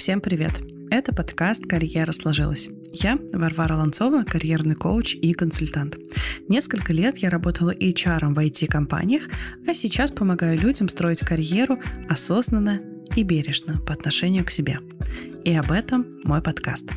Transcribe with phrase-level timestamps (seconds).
[0.00, 0.62] Всем привет!
[0.90, 2.70] Это подкаст «Карьера сложилась».
[2.90, 5.98] Я Варвара Ланцова, карьерный коуч и консультант.
[6.48, 9.24] Несколько лет я работала HR в IT-компаниях,
[9.68, 11.78] а сейчас помогаю людям строить карьеру
[12.08, 12.80] осознанно
[13.14, 14.78] и бережно по отношению к себе.
[15.44, 16.88] И об этом мой подкаст.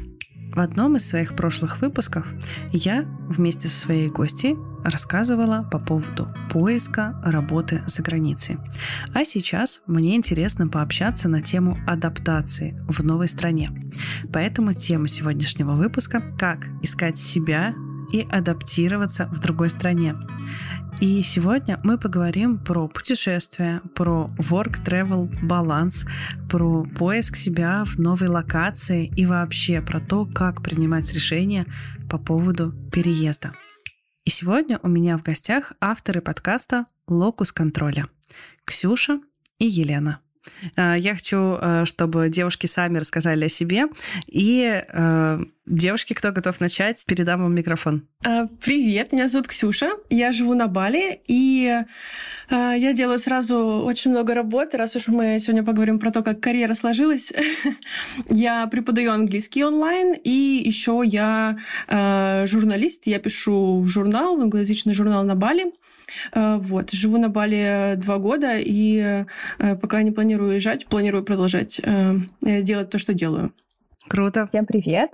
[0.54, 2.28] В одном из своих прошлых выпусков
[2.72, 8.58] я вместе со своей гостьей рассказывала по поводу поиска работы за границей.
[9.16, 13.72] А сейчас мне интересно пообщаться на тему адаптации в новой стране.
[14.32, 17.74] Поэтому тема сегодняшнего выпуска– как искать себя
[18.12, 20.16] и адаптироваться в другой стране.
[21.02, 26.06] И сегодня мы поговорим про путешествия, про work-travel баланс,
[26.50, 31.66] про поиск себя в новой локации и вообще про то, как принимать решения
[32.10, 33.54] по поводу переезда.
[34.24, 38.08] И сегодня у меня в гостях авторы подкаста «Локус контроля»
[38.66, 39.20] Ксюша
[39.60, 40.23] и Елена.
[40.76, 43.86] А, я хочу, э, чтобы девушки сами рассказали о себе.
[44.28, 48.08] И э, девушки, кто готов начать, передам вам микрофон.
[48.62, 49.92] Привет, меня зовут Ксюша.
[50.10, 51.82] Я живу на Бали, и
[52.50, 54.78] э, я делаю сразу очень много работы.
[54.78, 57.34] Раз уж мы сегодня поговорим про то, как карьера сложилась,
[58.30, 61.58] я преподаю английский онлайн, и еще я
[62.46, 63.04] журналист.
[63.06, 65.74] Я пишу в журнал, в англоязычный журнал на Бали.
[66.34, 69.26] Э, вот, живу на Бали два года, и
[69.60, 73.54] э, пока не планирую уезжать, планирую продолжать э, делать то, что делаю.
[74.08, 74.46] Круто.
[74.48, 75.12] Всем привет.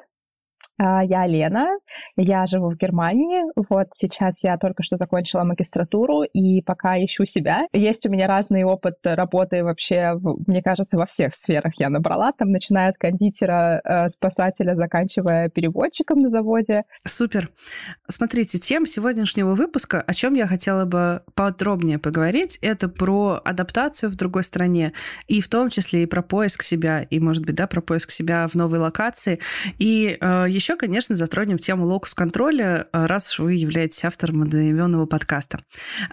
[0.81, 1.77] А, я Лена,
[2.15, 3.43] я живу в Германии.
[3.69, 7.67] Вот сейчас я только что закончила магистратуру и пока ищу себя.
[7.73, 12.31] Есть у меня разный опыт работы вообще, мне кажется, во всех сферах я набрала.
[12.31, 16.83] Там, начиная от кондитера, э, спасателя, заканчивая переводчиком на заводе.
[17.05, 17.49] Супер.
[18.07, 24.15] Смотрите, тем сегодняшнего выпуска, о чем я хотела бы подробнее поговорить, это про адаптацию в
[24.15, 24.93] другой стране,
[25.27, 28.47] и в том числе и про поиск себя, и, может быть, да, про поиск себя
[28.47, 29.39] в новой локации.
[29.77, 35.07] И э, еще еще, конечно, затронем тему локус-контроля, а, раз уж вы являетесь автором одноименного
[35.07, 35.61] подкаста.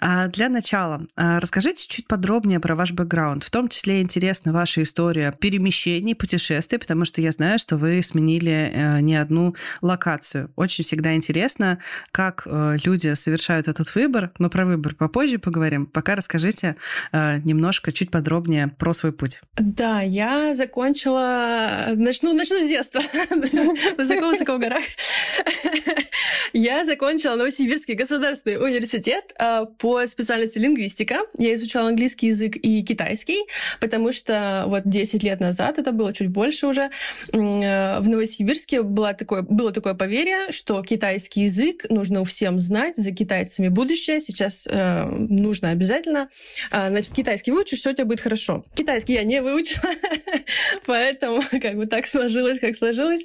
[0.01, 3.45] А, для начала, а, расскажите чуть подробнее про ваш бэкграунд.
[3.45, 8.73] В том числе интересна ваша история перемещений, путешествий, потому что я знаю, что вы сменили
[8.73, 10.51] э, не одну локацию.
[10.57, 11.79] Очень всегда интересно,
[12.11, 15.85] как э, люди совершают этот выбор, но про выбор попозже поговорим.
[15.85, 16.77] Пока расскажите
[17.13, 19.43] э, немножко, чуть подробнее про свой путь.
[19.59, 21.89] Да, я закончила...
[21.95, 23.03] Начну, начну с детства.
[23.99, 24.85] Высоко высоко в горах.
[26.53, 31.19] Я закончила Новосибирский государственный университет а, по специальности лингвистика.
[31.39, 33.39] Я изучала английский язык и китайский,
[33.81, 36.91] потому что вот 10 лет назад, это было чуть больше уже,
[37.33, 43.11] э, в Новосибирске было такое, было такое поверье, что китайский язык нужно всем знать, за
[43.11, 46.31] китайцами будущее, сейчас э, нужно обязательно.
[46.71, 48.65] А, значит, китайский выучишь, все у тебя будет хорошо.
[48.75, 49.91] Китайский я не выучила,
[50.87, 53.25] поэтому как бы так сложилось, как сложилось.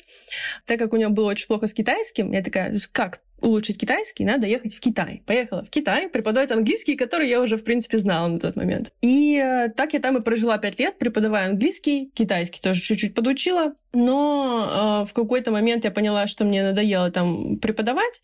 [0.66, 4.48] Так как у него было очень плохо с китайским, я такая, как улучшить китайский, надо
[4.48, 5.24] ехать в Китай.
[5.26, 8.94] Поехала в Китай преподавать английский, который я уже, в принципе, знала на тот момент.
[9.02, 13.74] И э, так я там и прожила пять лет, преподавая английский, китайский тоже чуть-чуть подучила.
[13.94, 18.22] Но э, в какой-то момент я поняла, что мне надоело там преподавать.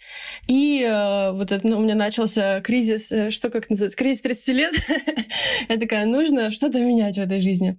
[0.48, 4.48] И э, вот это, ну, у меня начался кризис, э, что как называется, кризис 30
[4.50, 4.76] лет.
[5.70, 7.78] я такая, нужно что-то менять в этой жизни.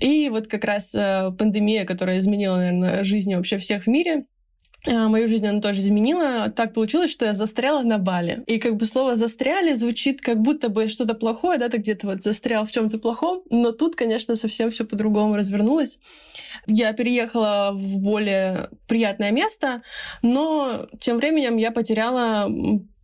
[0.00, 4.24] И вот как раз э, пандемия, которая изменила, наверное, жизнь вообще всех в мире,
[4.86, 6.48] мою жизнь она тоже изменила.
[6.48, 8.42] Так получилось, что я застряла на Бали.
[8.46, 12.22] И как бы слово «застряли» звучит как будто бы что-то плохое, да, ты где-то вот
[12.22, 15.98] застрял в чем то плохом, но тут, конечно, совсем все по-другому развернулось.
[16.66, 19.82] Я переехала в более приятное место,
[20.22, 22.48] но тем временем я потеряла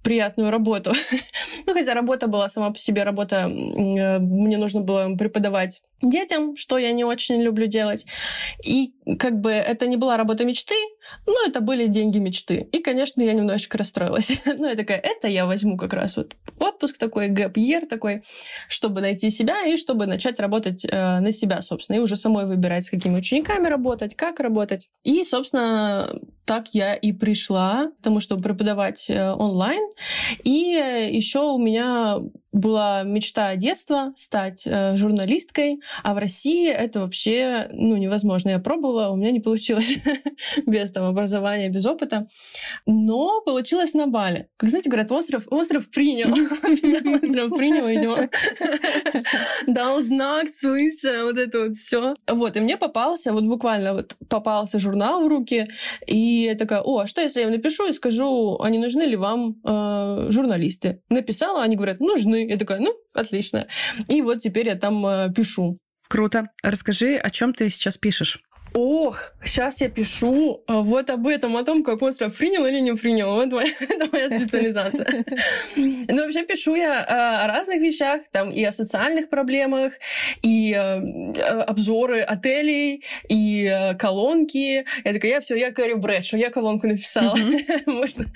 [0.02, 0.92] приятную работу.
[1.66, 6.78] ну, хотя работа была сама по себе работа, э, мне нужно было преподавать детям, что
[6.78, 8.06] я не очень люблю делать.
[8.64, 10.74] И как бы это не была работа мечты,
[11.26, 12.68] но это были деньги мечты.
[12.72, 14.42] И, конечно, я немножечко расстроилась.
[14.46, 17.56] ну, я такая, это я возьму как раз вот отпуск такой, гэп
[17.88, 18.22] такой,
[18.68, 22.84] чтобы найти себя и чтобы начать работать э, на себя, собственно, и уже самой выбирать,
[22.84, 24.88] с какими учениками работать, как работать.
[25.04, 26.10] И, собственно,
[26.46, 29.82] так я и пришла к тому, чтобы преподавать э, онлайн.
[30.44, 30.50] И
[31.12, 32.18] еще у меня
[32.52, 38.50] была мечта детства стать э, журналисткой, а в России это вообще ну, невозможно.
[38.50, 39.98] Я пробовала, у меня не получилось
[40.66, 42.28] без там, образования, без опыта.
[42.86, 44.48] Но получилось на Бали.
[44.56, 46.30] Как знаете, говорят, остров, остров принял.
[47.26, 48.28] Остров принял, видимо.
[49.66, 52.14] Дал знак свыше, вот это вот все.
[52.30, 55.66] Вот, и мне попался, вот буквально вот попался журнал в руки,
[56.06, 59.16] и я такая, о, а что если я им напишу и скажу, а нужны ли
[59.16, 61.02] вам э, журналисты?
[61.08, 62.48] Написала, они говорят, нужны.
[62.48, 63.66] Я такая, ну, отлично.
[64.08, 65.78] И вот теперь я там э, пишу.
[66.08, 66.48] Круто.
[66.62, 68.40] Расскажи, о чем ты сейчас пишешь?
[68.78, 72.94] Ох, сейчас я пишу а, вот об этом, о том, как остров принял или не
[72.94, 73.34] принял.
[73.34, 75.24] Вот моя, это моя специализация.
[75.76, 79.94] Ну, вообще пишу я а, о разных вещах, там и о социальных проблемах,
[80.42, 80.98] и а,
[81.66, 84.84] обзоры отелей, и колонки.
[85.04, 87.36] Я такая, я все, я Кэрри Брэдшо, я колонку написала.
[87.86, 88.26] можно,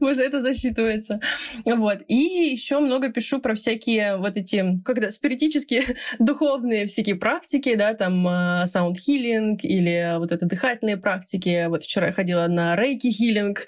[0.00, 1.20] можно, это засчитывается.
[1.66, 1.98] Вот.
[2.08, 5.84] И еще много пишу про всякие вот эти, когда спиритические,
[6.18, 8.26] духовные всякие практики, да, там
[8.66, 11.66] саунд-хилинг и или вот это дыхательные практики.
[11.68, 13.58] Вот вчера я ходила на рейки-хилинг.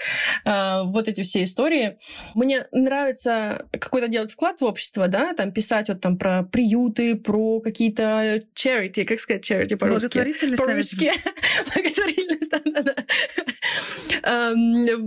[0.44, 1.99] А, вот эти все истории.
[2.34, 7.61] Мне нравится какой-то делать вклад в общество, да, там писать вот там про приюты, про
[7.61, 10.19] какие-то charity, как сказать charity по-русски?
[10.19, 11.12] Благотворительность, По-русски.
[11.75, 12.94] Благотворительность, да-да-да.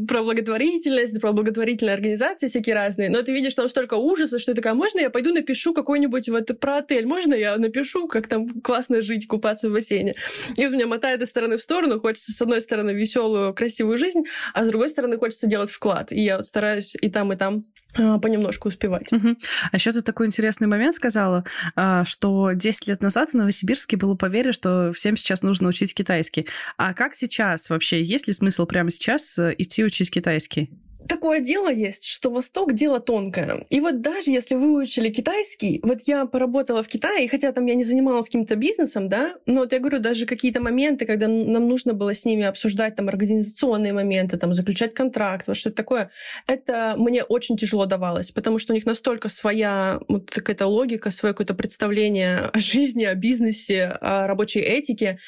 [0.07, 3.09] Про благотворительность, про благотворительные организации всякие разные.
[3.09, 6.59] Но ты видишь там столько ужаса, что ты такая, можно я пойду напишу какой-нибудь вот
[6.59, 7.05] про отель?
[7.05, 10.15] Можно я напишу, как там классно жить, купаться в бассейне?
[10.55, 11.99] И у меня мотает из стороны в сторону.
[11.99, 14.23] Хочется, с одной стороны, веселую, красивую жизнь,
[14.53, 16.11] а с другой стороны, хочется делать вклад.
[16.11, 17.65] И я вот стараюсь и там, и там
[17.95, 19.11] а, понемножку успевать.
[19.11, 19.37] Угу.
[19.71, 21.45] А еще ты такой интересный момент сказала,
[21.75, 26.47] а, что 10 лет назад в Новосибирске было поверье, что всем сейчас нужно учить китайский.
[26.77, 28.03] А как сейчас вообще?
[28.03, 30.71] Есть ли смысл прямо сейчас э, идти учить китайский?
[31.07, 33.65] Такое дело есть, что Восток— дело тонкое.
[33.69, 37.75] И вот даже если вы выучили китайский, вот я поработала в Китае, хотя там я
[37.75, 41.93] не занималась каким-то бизнесом, да, но вот я говорю, даже какие-то моменты, когда нам нужно
[41.93, 46.09] было с ними обсуждать там организационные моменты, там заключать контракт, вот что-то такое,
[46.47, 51.33] это мне очень тяжело давалось, потому что у них настолько своя вот какая-то логика, свое
[51.33, 55.19] какое-то представление о жизни, о бизнесе, о рабочей этике,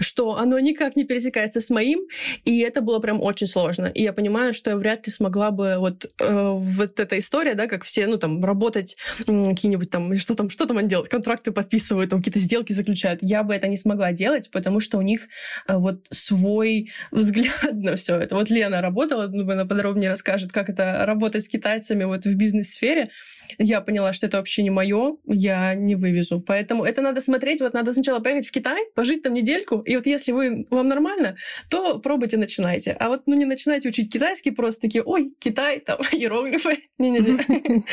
[0.00, 2.00] что оно никак не пересекается с моим,
[2.44, 3.86] и это было прям очень сложно.
[3.86, 7.54] И я понимаю, что я вряд ли смогу могла бы вот, э, вот эта история,
[7.54, 11.52] да, как все, ну, там, работать какие-нибудь там, что там, что там они делают, контракты
[11.52, 13.20] подписывают, там, какие-то сделки заключают.
[13.22, 15.28] Я бы это не смогла делать, потому что у них
[15.68, 18.34] э, вот свой взгляд на все это.
[18.34, 23.10] Вот Лена работала, думаю, она подробнее расскажет, как это работать с китайцами вот в бизнес-сфере.
[23.58, 26.40] Я поняла, что это вообще не мое, я не вывезу.
[26.40, 30.06] Поэтому это надо смотреть, вот надо сначала поехать в Китай, пожить там недельку, и вот
[30.06, 31.36] если вы, вам нормально,
[31.70, 32.92] то пробуйте, начинайте.
[32.92, 36.78] А вот ну не начинайте учить китайский просто такие, ой, Китай, там, иероглифы.
[36.98, 37.84] Не-не-не.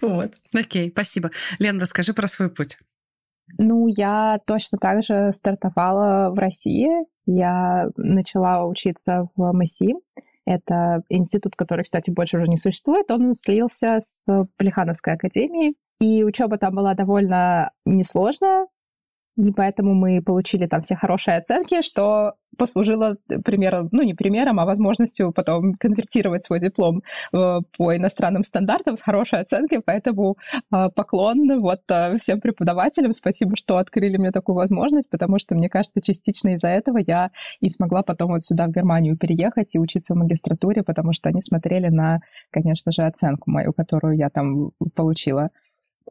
[0.00, 0.32] Вот.
[0.54, 1.30] Окей, спасибо.
[1.58, 2.78] Лен, расскажи про свой путь.
[3.58, 6.88] Ну, я точно так же стартовала в России.
[7.26, 9.94] Я начала учиться в МСИ.
[10.46, 13.10] Это институт, который, кстати, больше уже не существует.
[13.10, 14.26] Он слился с
[14.56, 15.76] Плехановской академией.
[16.00, 18.66] И учеба там была довольно несложная.
[19.36, 24.66] И поэтому мы получили там все хорошие оценки, что послужило примером, ну не примером, а
[24.66, 27.02] возможностью потом конвертировать свой диплом
[27.32, 29.80] э, по иностранным стандартам с хорошей оценкой.
[29.82, 30.36] Поэтому
[30.70, 33.14] э, поклон вот э, всем преподавателям.
[33.14, 37.30] Спасибо, что открыли мне такую возможность, потому что, мне кажется, частично из-за этого я
[37.60, 41.40] и смогла потом вот сюда, в Германию, переехать и учиться в магистратуре, потому что они
[41.40, 42.20] смотрели на,
[42.50, 45.48] конечно же, оценку мою, которую я там получила.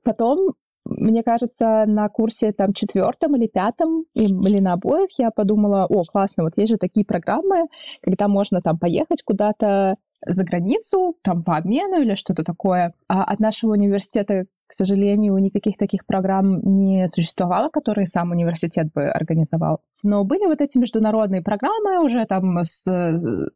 [0.04, 0.56] Потом
[0.86, 6.44] мне кажется, на курсе там четвертом или пятом, или на обоих я подумала, о, классно,
[6.44, 7.68] вот есть же такие программы,
[8.02, 9.96] когда можно там поехать куда-то
[10.26, 12.94] за границу, там по обмену или что-то такое.
[13.08, 19.10] А от нашего университета, к сожалению, никаких таких программ не существовало, которые сам университет бы
[19.10, 19.82] организовал.
[20.04, 22.86] Но были вот эти международные программы уже там с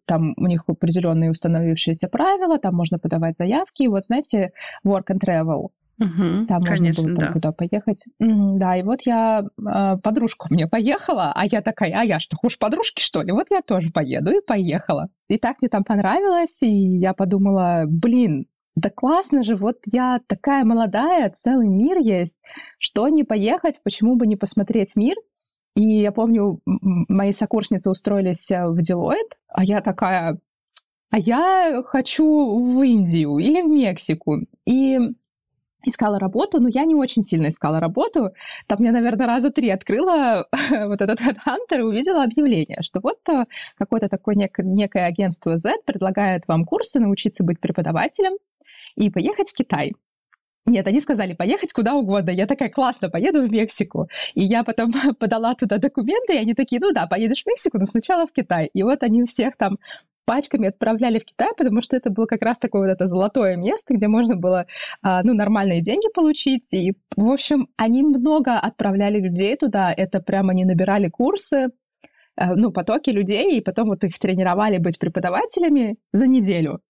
[0.05, 3.83] там у них определенные установившиеся правила, там можно подавать заявки.
[3.83, 4.51] И вот знаете,
[4.85, 5.69] work and travel.
[5.97, 7.33] Угу, там конечно, можно было да.
[7.33, 8.05] куда поехать.
[8.19, 12.57] Да, и вот я, э, подружка мне поехала, а я такая, а я что, хуже
[12.59, 13.31] подружки, что ли?
[13.31, 15.07] Вот я тоже поеду, и поехала.
[15.29, 20.65] И так мне там понравилось, и я подумала, блин, да классно же, вот я такая
[20.65, 22.41] молодая, целый мир есть,
[22.77, 25.15] что не поехать, почему бы не посмотреть мир?
[25.77, 30.39] И я помню, мои сокурсницы устроились э, в Deloitte, а я такая,
[31.09, 34.39] а я хочу в Индию или в Мексику.
[34.65, 34.99] И
[35.85, 38.31] искала работу, но я не очень сильно искала работу.
[38.67, 43.45] Там я, наверное, раза три открыла вот этот HeadHunter и увидела объявление, что вот э,
[43.77, 48.33] какое-то такое нек- некое агентство Z предлагает вам курсы научиться быть преподавателем
[48.95, 49.93] и поехать в Китай.
[50.67, 52.31] Нет, они сказали, поехать куда угодно.
[52.31, 54.07] Я такая, классно, поеду в Мексику.
[54.33, 57.85] И я потом подала туда документы, и они такие, ну да, поедешь в Мексику, но
[57.85, 58.69] сначала в Китай.
[58.73, 59.77] И вот они всех там
[60.25, 63.93] пачками отправляли в Китай, потому что это было как раз такое вот это золотое место,
[63.93, 64.65] где можно было,
[65.01, 66.73] а, ну, нормальные деньги получить.
[66.73, 69.93] И, в общем, они много отправляли людей туда.
[69.95, 71.69] Это прямо они набирали курсы,
[72.37, 76.81] э, ну, потоки людей, и потом вот их тренировали быть преподавателями за неделю.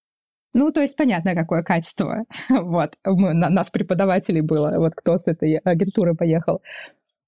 [0.53, 2.23] Ну, то есть понятно, какое качество.
[2.49, 6.61] Вот, мы, на, нас преподавателей было, вот кто с этой агентуры поехал.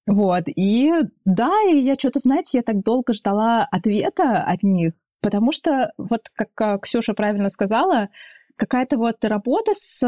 [0.06, 0.90] Вот, и
[1.26, 6.28] да, и я что-то, знаете, я так долго ждала ответа от них, потому что, вот
[6.34, 8.08] как Ксюша правильно сказала,
[8.58, 10.00] какая-то вот работа с,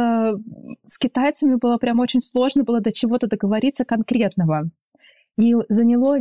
[0.85, 4.71] с китайцами была прям очень сложно было до чего-то договориться конкретного.
[5.39, 6.19] И заняло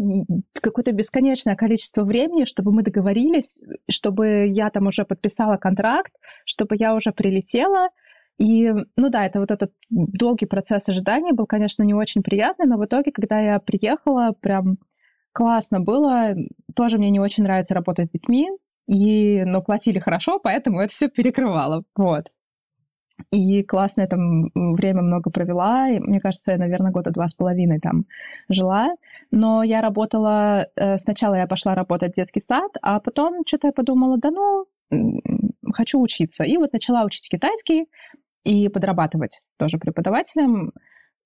[0.53, 6.13] какое-то бесконечное количество времени, чтобы мы договорились, чтобы я там уже подписала контракт,
[6.45, 7.89] чтобы я уже прилетела.
[8.37, 12.77] И, ну да, это вот этот долгий процесс ожидания был, конечно, не очень приятный, но
[12.77, 14.77] в итоге, когда я приехала, прям
[15.33, 16.35] классно было.
[16.73, 18.49] Тоже мне не очень нравится работать с детьми,
[18.89, 21.83] и, но платили хорошо, поэтому это все перекрывало.
[21.95, 22.31] Вот.
[23.31, 25.89] И классно там время много провела.
[25.89, 28.05] И, мне кажется, я, наверное, года два с половиной там
[28.49, 28.95] жила.
[29.29, 30.67] Но я работала...
[30.75, 34.65] Э, сначала я пошла работать в детский сад, а потом что-то я подумала, да ну,
[35.71, 36.43] хочу учиться.
[36.43, 37.85] И вот начала учить китайский
[38.43, 40.71] и подрабатывать тоже преподавателем.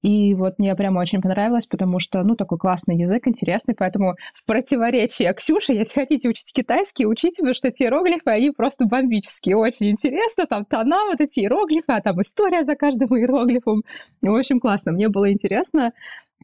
[0.04, 4.46] И вот мне прямо очень понравилось, потому что, ну, такой классный язык, интересный, поэтому в
[4.46, 9.92] противоречие Ксюше, если хотите учить китайский, учите, потому что эти иероглифы, они просто бомбические, очень
[9.92, 13.84] интересно, там тона, вот эти иероглифы, а там история за каждым иероглифом.
[14.22, 15.94] В общем, классно, мне было интересно.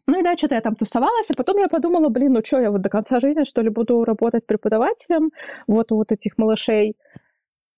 [0.07, 2.71] Ну и да, что-то я там тусовалась, а потом я подумала, блин, ну что, я
[2.71, 5.31] вот до конца жизни, что ли, буду работать преподавателем
[5.67, 6.95] вот у вот этих малышей.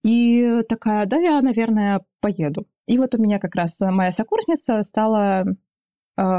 [0.03, 2.67] И такая, да, я, наверное, поеду.
[2.85, 5.45] И вот у меня как раз моя сокурсница стала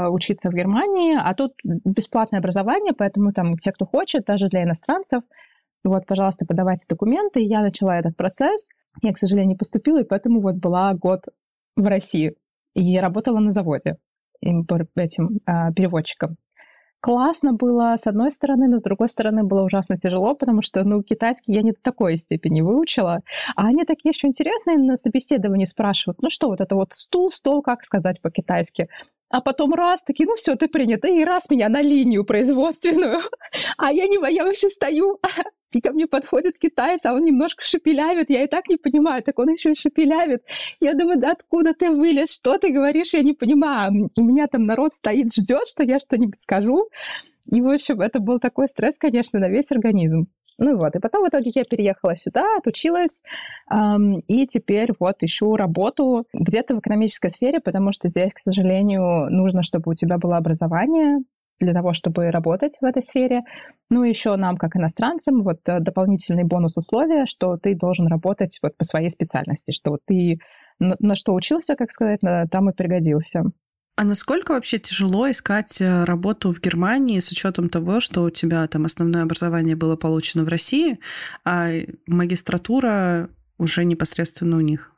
[0.09, 5.23] учиться в Германии, а тут бесплатное образование, поэтому там те, кто хочет, даже для иностранцев,
[5.83, 7.41] вот, пожалуйста, подавайте документы.
[7.41, 8.69] И я начала этот процесс.
[9.01, 11.21] Я, к сожалению, не поступила, и поэтому вот была год
[11.75, 12.35] в России.
[12.73, 13.97] И работала на заводе
[14.41, 16.37] этим э, переводчиком
[17.03, 21.03] классно было с одной стороны, но с другой стороны было ужасно тяжело, потому что, ну,
[21.03, 23.19] китайский я не до такой степени выучила.
[23.57, 27.61] А они такие еще интересные на собеседовании спрашивают, ну что, вот это вот стул, стол,
[27.61, 28.87] как сказать по-китайски?
[29.33, 33.21] А потом раз, такие, ну все, ты принята, и раз меня на линию производственную.
[33.77, 35.19] А я не, я вообще стою,
[35.71, 39.39] и ко мне подходит китаец, а он немножко шепелявит, я и так не понимаю, так
[39.39, 40.43] он еще и шепелявит.
[40.79, 44.11] Я думаю, да откуда ты вылез, что ты говоришь, я не понимаю.
[44.15, 46.87] У меня там народ стоит, ждет, что я что-нибудь скажу.
[47.51, 50.27] И, в общем, это был такой стресс, конечно, на весь организм.
[50.57, 53.21] Ну вот, и потом в итоге я переехала сюда, отучилась,
[53.71, 59.29] эм, и теперь вот ищу работу где-то в экономической сфере, потому что здесь, к сожалению,
[59.31, 61.19] нужно, чтобы у тебя было образование,
[61.59, 63.41] для того, чтобы работать в этой сфере.
[63.89, 68.75] Ну, еще нам, как иностранцам, вот э, дополнительный бонус условия, что ты должен работать вот
[68.77, 70.39] по своей специальности, что ты
[70.79, 73.43] на, на что учился, как сказать, на, там и пригодился.
[73.95, 78.67] А насколько вообще тяжело искать э, работу в Германии с учетом того, что у тебя
[78.67, 80.99] там основное образование было получено в России,
[81.45, 81.69] а
[82.07, 84.91] магистратура уже непосредственно у них?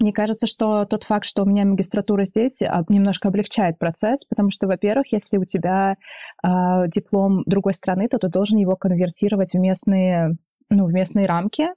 [0.00, 4.50] Мне кажется, что тот факт, что у меня магистратура здесь, а, немножко облегчает процесс, потому
[4.50, 5.96] что, во-первых, если у тебя
[6.42, 6.48] э,
[6.88, 10.36] диплом другой страны, то ты должен его конвертировать в местные,
[10.70, 11.68] ну, в местные рамки.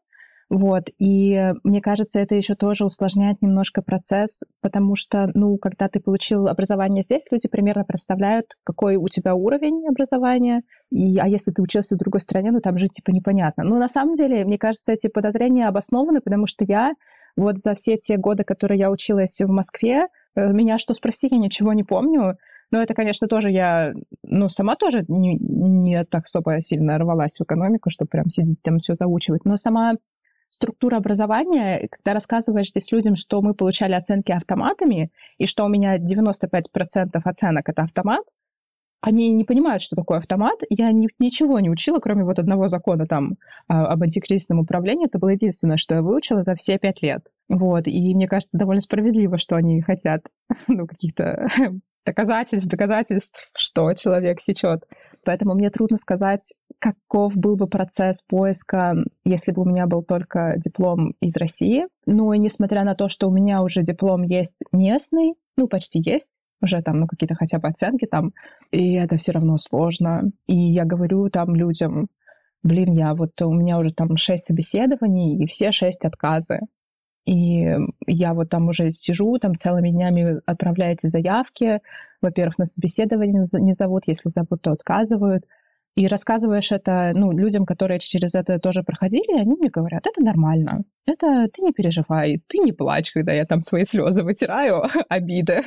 [0.50, 0.84] Вот.
[1.00, 6.48] И мне кажется, это еще тоже усложняет немножко процесс, потому что, ну, когда ты получил
[6.48, 11.96] образование здесь, люди примерно представляют, какой у тебя уровень образования, и, а если ты учился
[11.96, 13.64] в другой стране, ну, там же, типа, непонятно.
[13.64, 16.94] Но на самом деле, мне кажется, эти подозрения обоснованы, потому что я
[17.36, 21.38] вот за все те годы, которые я училась в Москве, э, меня что спроси, я
[21.38, 22.38] ничего не помню.
[22.72, 27.44] Но это, конечно, тоже я, ну, сама тоже не, не так особо сильно рвалась в
[27.44, 29.46] экономику, чтобы прям сидеть там все заучивать.
[29.46, 29.94] Но сама
[30.54, 35.98] структура образования, когда рассказываешь здесь людям, что мы получали оценки автоматами, и что у меня
[35.98, 38.24] 95% оценок— это автомат,
[39.02, 40.58] они не понимают, что такое автомат.
[40.70, 43.34] Я ни, ничего не учила, кроме вот одного закона там
[43.68, 45.08] а, об антикризисном управлении.
[45.08, 47.22] Это было единственное, что я выучила за все пять лет.
[47.50, 47.86] Вот.
[47.88, 50.22] И мне кажется, довольно справедливо, что они хотят
[50.68, 51.50] ну, каких-то
[52.06, 54.84] доказательств, доказательств, что человек сечет.
[55.26, 60.56] Поэтому мне трудно сказать, каков был бы процесс поиска, если бы у меня был только
[60.58, 61.86] диплом из России.
[62.06, 66.32] Ну и несмотря на то, что у меня уже диплом есть местный, ну почти есть,
[66.62, 68.32] уже там, ну, какие-то хотя бы оценки там,
[68.72, 70.24] и это все равно сложно.
[70.48, 72.08] И я говорю там людям,
[72.64, 76.60] блин, я вот, у меня уже там шесть собеседований, и все шесть отказы.
[77.26, 81.80] И я вот там уже сижу, там целыми днями отправляете заявки.
[82.22, 85.46] Во-первых, на собеседование не зовут, если зовут, то отказывают.
[85.96, 90.84] И рассказываешь это ну, людям, которые через это тоже проходили, они мне говорят, это нормально.
[91.06, 95.62] Это ты не переживай, ты не плачь, когда я там свои слезы вытираю, обиды.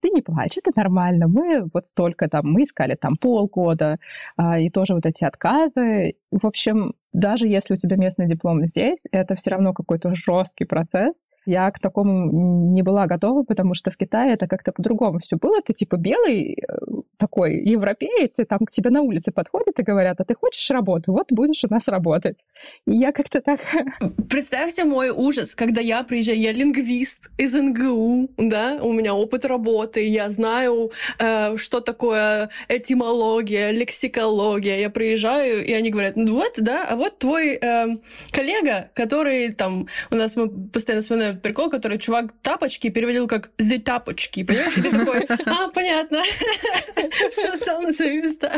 [0.00, 1.26] ты не плачь, это нормально.
[1.26, 3.98] Мы вот столько там, мы искали там полгода,
[4.36, 6.14] а, и тоже вот эти отказы.
[6.30, 11.24] В общем, даже если у тебя местный диплом здесь, это все равно какой-то жесткий процесс.
[11.46, 15.62] Я к такому не была готова, потому что в Китае это как-то по-другому все было.
[15.62, 16.74] Ты типа белый э,
[17.18, 21.12] такой европеец, и там к тебе на улице подходят и говорят, а ты хочешь работу?
[21.12, 22.44] Вот будешь у нас работать.
[22.86, 23.60] И я как-то так...
[24.28, 30.04] Представьте мой ужас, когда я приезжаю, я лингвист из НГУ, да, у меня опыт работы,
[30.04, 34.78] я знаю, э, что такое этимология, лексикология.
[34.78, 37.96] Я приезжаю, и они говорят, ну вот, да, а вот твой э,
[38.32, 43.50] коллега, который там, у нас мы постоянно вспоминаем этот прикол, который чувак тапочки переводил как
[43.58, 44.76] «the тапочки», понимаешь?
[44.76, 46.22] И ты такой, а, понятно,
[47.30, 48.52] все стало на свои места.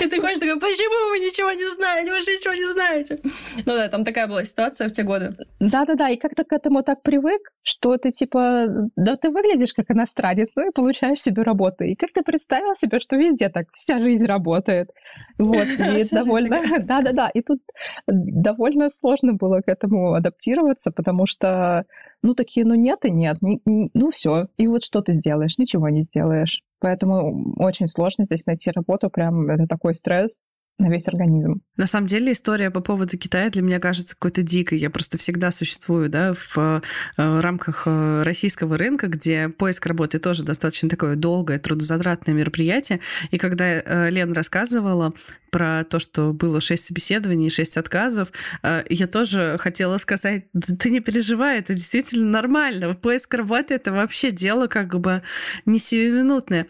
[0.00, 3.20] И ты хочешь такой, почему вы ничего не знаете, вы же ничего не знаете?
[3.66, 5.36] Ну да, там такая была ситуация в те годы.
[5.60, 8.66] Да-да-да, и как-то к этому так привык, что ты типа,
[8.96, 11.84] да ты выглядишь как иностранец, ну и получаешь себе работу.
[11.84, 14.90] И как ты представил себе, что везде так вся жизнь работает.
[15.38, 16.60] Вот, и довольно...
[16.80, 17.60] Да-да-да, и тут
[18.06, 21.84] довольно сложно было к этому адаптироваться, потому что
[22.22, 24.48] ну, такие, ну, нет и нет, ну, все.
[24.56, 25.58] И вот что ты сделаешь?
[25.58, 26.62] Ничего не сделаешь.
[26.78, 30.40] Поэтому очень сложно здесь найти работу, прям это такой стресс
[30.78, 31.60] на весь организм.
[31.76, 34.78] На самом деле история по поводу Китая для меня кажется какой-то дикой.
[34.78, 36.80] Я просто всегда существую да, в э,
[37.16, 43.00] рамках э, российского рынка, где поиск работы тоже достаточно такое долгое, трудозатратное мероприятие.
[43.30, 45.12] И когда э, Лен рассказывала
[45.52, 48.32] про то, что было шесть собеседований, шесть отказов,
[48.64, 52.94] я тоже хотела сказать, да ты не переживай, это действительно нормально.
[52.94, 55.22] Поиск работы— это вообще дело как бы
[55.66, 56.66] не сиюминутное.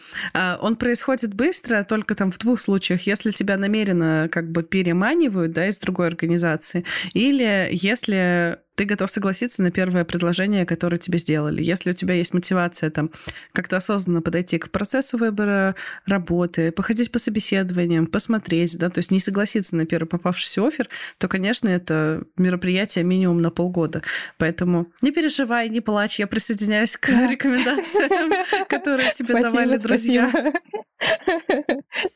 [0.61, 3.07] Он происходит быстро, только там в двух случаях.
[3.07, 6.85] Если тебя намеренно как бы переманивают, да, из другой организации,
[7.15, 11.63] или если ты готов согласиться на первое предложение, которое тебе сделали.
[11.63, 13.11] Если у тебя есть мотивация там
[13.53, 15.75] как-то осознанно подойти к процессу выбора
[16.07, 20.89] работы, походить по собеседованиям, посмотреть, да, то есть не согласиться на первый попавшийся офер,
[21.19, 24.03] то, конечно, это мероприятие минимум на полгода.
[24.39, 30.31] Поэтому не переживай, не плачь, я присоединяюсь к рекомендациям, которые тебе давали друзья.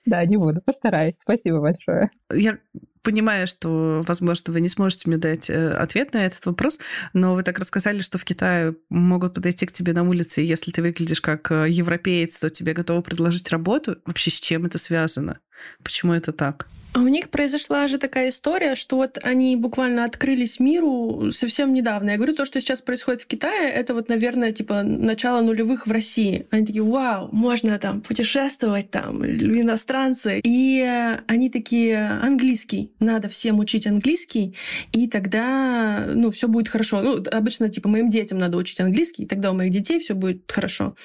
[0.04, 1.16] Да, не буду, постараюсь.
[1.18, 2.10] Спасибо большое.
[2.32, 2.58] Я
[3.06, 6.80] понимаю, что, возможно, вы не сможете мне дать э, ответ на этот вопрос,
[7.12, 10.72] но вы так рассказали, что в Китае могут подойти к тебе на улице, и если
[10.72, 13.98] ты выглядишь как э, европеец, то тебе готовы предложить работу.
[14.06, 15.38] Вообще с чем это связано?
[15.82, 16.66] Почему это так?
[16.96, 22.08] А у них произошла же такая история, что вот они буквально открылись миру совсем недавно.
[22.08, 25.92] Я говорю, то, что сейчас происходит в Китае, это вот, наверное, типа начало нулевых в
[25.92, 26.46] России.
[26.50, 30.40] Они такие, вау, можно там путешествовать, там, иностранцы.
[30.42, 30.82] И
[31.26, 34.54] они такие, английский, надо всем учить английский,
[34.92, 37.02] и тогда, ну, все будет хорошо.
[37.02, 40.50] Ну, обычно, типа, моим детям надо учить английский, и тогда у моих детей все будет
[40.50, 40.96] хорошо.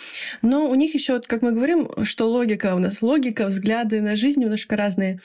[0.42, 4.40] Но у них еще, как мы говорим, что логика у нас, логика, взгляды на жизнь
[4.41, 5.19] немножко разные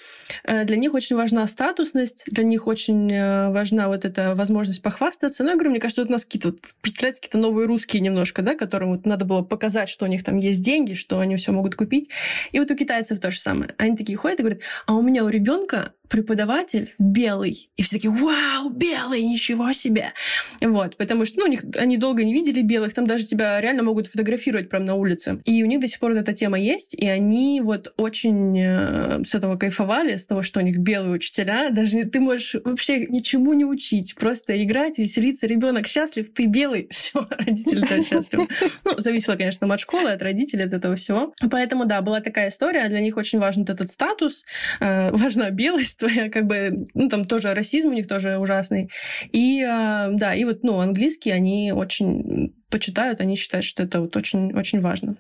[0.45, 5.43] Э, для них очень важна статусность, для них очень э, важна вот эта возможность похвастаться.
[5.43, 8.43] Ну, я говорю, мне кажется, вот у нас какие-то, вот, представляете, какие-то новые русские немножко,
[8.43, 11.53] да, которым вот надо было показать, что у них там есть деньги, что они все
[11.53, 12.11] могут купить.
[12.53, 13.75] И вот у китайцев то же самое.
[13.79, 17.71] Они такие ходят и говорят, а у меня у ребенка преподаватель белый.
[17.77, 20.13] И все такие, вау, белый, ничего себе.
[20.61, 23.83] Вот, потому что, ну, у них, они долго не видели белых, там даже тебя реально
[23.83, 25.41] могут фотографировать прямо на улице.
[25.45, 29.25] И у них до сих пор вот эта тема есть, и они вот очень э,
[29.25, 31.71] с этого кайфовали, с того, что у них белые учителя.
[31.71, 35.47] Даже ты можешь вообще ничему не учить, просто играть, веселиться.
[35.47, 38.49] Ребенок счастлив, ты белый, все, родители тоже счастливы.
[38.85, 41.35] Ну, зависело, конечно, от школы, от родителей, от этого всего.
[41.51, 42.89] Поэтому, да, была такая история.
[42.89, 44.45] Для них очень важен этот статус,
[44.81, 48.91] э, важна белость, твоя, как бы, ну, там тоже расизм у них тоже ужасный.
[49.33, 54.17] И, э, да, и вот, ну, английский они очень почитают, они считают, что это вот
[54.17, 55.17] очень, очень важно.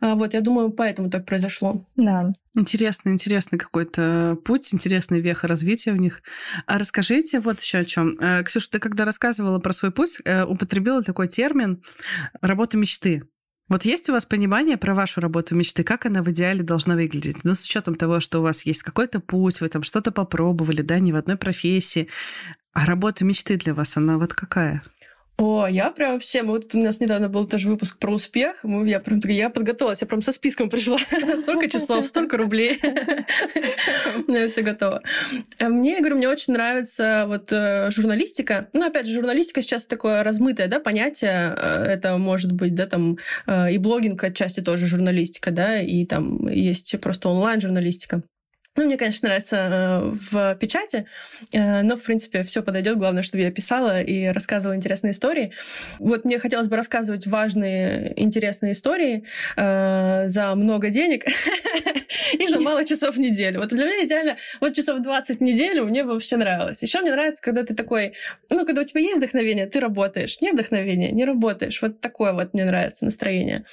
[0.00, 1.84] А, вот, я думаю, поэтому так произошло.
[1.96, 2.32] Да.
[2.54, 6.22] Интересный, интересный какой-то путь, интересный веха развития у них.
[6.66, 8.18] А расскажите вот еще о чем.
[8.18, 11.82] Э, Ксюша, ты когда рассказывала про свой путь, э, употребила такой термин
[12.40, 13.22] «работа мечты».
[13.68, 17.42] Вот есть у вас понимание про вашу работу мечты, как она в идеале должна выглядеть?
[17.42, 21.00] Ну, с учетом того, что у вас есть какой-то путь, вы там что-то попробовали, да,
[21.00, 22.08] не в одной профессии.
[22.72, 24.82] А работа мечты для вас, она вот какая?
[25.38, 29.20] О, я прям вообще, вот у нас недавно был тоже выпуск про успех, я прям
[29.24, 30.98] я подготовилась, я прям со списком пришла,
[31.38, 32.80] столько часов, столько рублей,
[34.28, 35.02] я все готово.
[35.60, 39.84] А мне, я говорю, мне очень нравится вот э, журналистика, ну, опять же, журналистика сейчас
[39.84, 44.86] такое размытое, да, понятие, э, это может быть, да, там, э, и блогинг отчасти тоже
[44.86, 48.22] журналистика, да, и там есть просто онлайн-журналистика.
[48.76, 51.06] Ну, мне, конечно, нравится э, в печати,
[51.52, 52.98] э, но, в принципе, все подойдет.
[52.98, 55.52] Главное, чтобы я писала и рассказывала интересные истории.
[55.98, 59.24] Вот мне хотелось бы рассказывать важные, интересные истории
[59.56, 61.24] э, за много денег
[62.38, 63.60] и за мало часов в неделю.
[63.60, 66.82] Вот для меня идеально, вот часов 20 в неделю мне вообще нравилось.
[66.82, 68.12] Еще мне нравится, когда ты такой,
[68.50, 70.38] ну, когда у тебя есть вдохновение, ты работаешь.
[70.42, 71.80] Нет вдохновения, не работаешь.
[71.80, 73.64] Вот такое вот мне нравится настроение.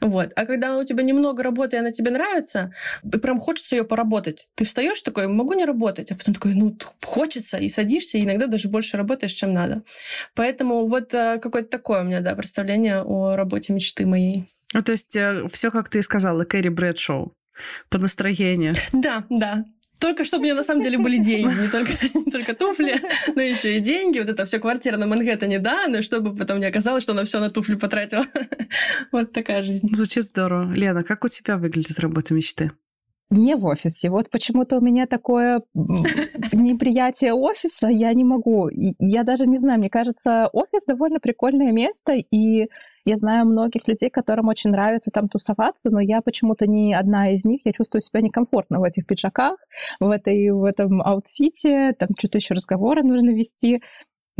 [0.00, 0.32] Вот.
[0.36, 2.72] А когда у тебя немного работы, и она тебе нравится,
[3.22, 7.58] прям хочется ее поработать ты встаешь такой, могу не работать, а потом такой, ну, хочется,
[7.58, 9.82] и садишься, и иногда даже больше работаешь, чем надо.
[10.34, 14.46] Поэтому вот э, какое-то такое у меня, да, представление о работе мечты моей.
[14.74, 17.34] Ну, то есть э, все, как ты и сказала, Кэрри Брэдшоу
[17.88, 18.74] по настроению.
[18.92, 19.64] Да, да.
[19.98, 23.00] Только чтобы у меня на самом деле были деньги, не только, не только туфли,
[23.36, 24.18] но еще и деньги.
[24.18, 27.38] Вот это все квартира на Манхэттене, да, но чтобы потом не оказалось, что она все
[27.38, 28.26] на туфли потратила.
[29.12, 29.94] Вот такая жизнь.
[29.94, 30.72] Звучит здорово.
[30.72, 32.72] Лена, как у тебя выглядит работа мечты?
[33.32, 34.10] Не в офисе.
[34.10, 35.62] Вот почему-то у меня такое
[36.52, 38.68] неприятие офиса, я не могу.
[38.70, 42.68] Я даже не знаю, мне кажется, офис довольно прикольное место, и
[43.04, 47.44] я знаю многих людей, которым очень нравится там тусоваться, но я почему-то не одна из
[47.44, 47.62] них.
[47.64, 49.56] Я чувствую себя некомфортно в этих пиджаках,
[49.98, 53.82] в, этой, в этом аутфите, там что-то еще разговоры нужно вести.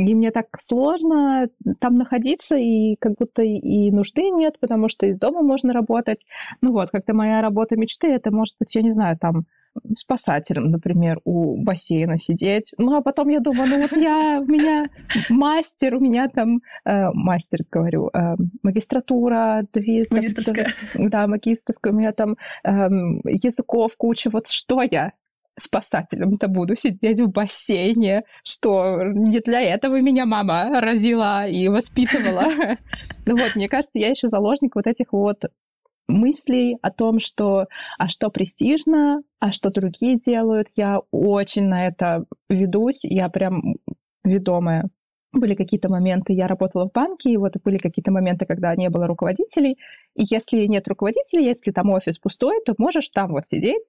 [0.08, 1.48] И мне так сложно
[1.80, 6.26] там находиться, и как будто и нужды нет, потому что из дома можно работать.
[6.60, 9.46] Ну вот, как-то моя работа мечты, это может быть, я не знаю, там
[9.96, 12.74] спасателем, например, у бассейна сидеть.
[12.78, 14.86] Ну, а потом я думаю, ну вот я, у меня
[15.30, 20.68] мастер, у меня там, э, мастер, говорю, э, магистратура, две, магистрская.
[20.92, 22.70] Там, да, магистрская, у меня там э,
[23.24, 25.12] языков куча, вот что я?
[25.58, 32.46] Спасателем-то буду сидеть в бассейне, что не для этого меня мама родила и воспитывала.
[33.24, 35.44] Ну вот, мне кажется, я еще заложник вот этих вот
[36.08, 40.66] мыслей о том, что а что престижно, а что другие делают.
[40.74, 43.76] Я очень на это ведусь, я прям
[44.24, 44.90] ведомая
[45.32, 49.06] были какие-то моменты, я работала в банке, и вот были какие-то моменты, когда не было
[49.06, 49.78] руководителей,
[50.14, 53.82] и если нет руководителей, если там офис пустой, то можешь там вот сидеть.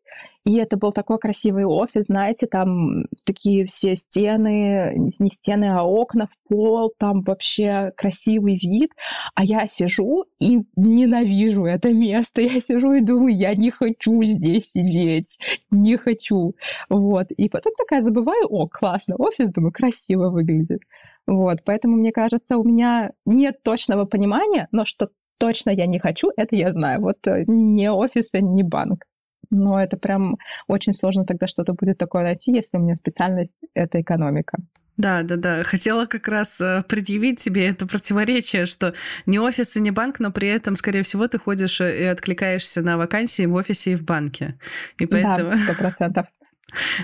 [0.45, 6.27] И это был такой красивый офис, знаете, там такие все стены, не стены, а окна
[6.27, 8.91] в пол, там вообще красивый вид.
[9.35, 12.41] А я сижу и ненавижу это место.
[12.41, 15.39] Я сижу и думаю, я не хочу здесь сидеть,
[15.71, 16.55] не хочу.
[16.89, 17.31] Вот.
[17.31, 20.81] И потом такая забываю, о, классно, офис, думаю, красиво выглядит.
[21.25, 25.07] Вот, поэтому, мне кажется, у меня нет точного понимания, но что
[25.37, 27.01] точно я не хочу, это я знаю.
[27.01, 29.05] Вот э, не офис, не банк.
[29.51, 34.01] Но это прям очень сложно тогда что-то будет такое найти, если у меня специальность— это
[34.01, 34.57] экономика.
[34.95, 35.63] Да, да, да.
[35.63, 38.93] Хотела как раз э, предъявить тебе это противоречие, что
[39.25, 42.81] не офис и не банк, но при этом, скорее всего, ты ходишь э, и откликаешься
[42.83, 44.59] на вакансии в офисе и в банке.
[44.99, 45.51] И поэтому...
[45.51, 46.27] Да, сто процентов.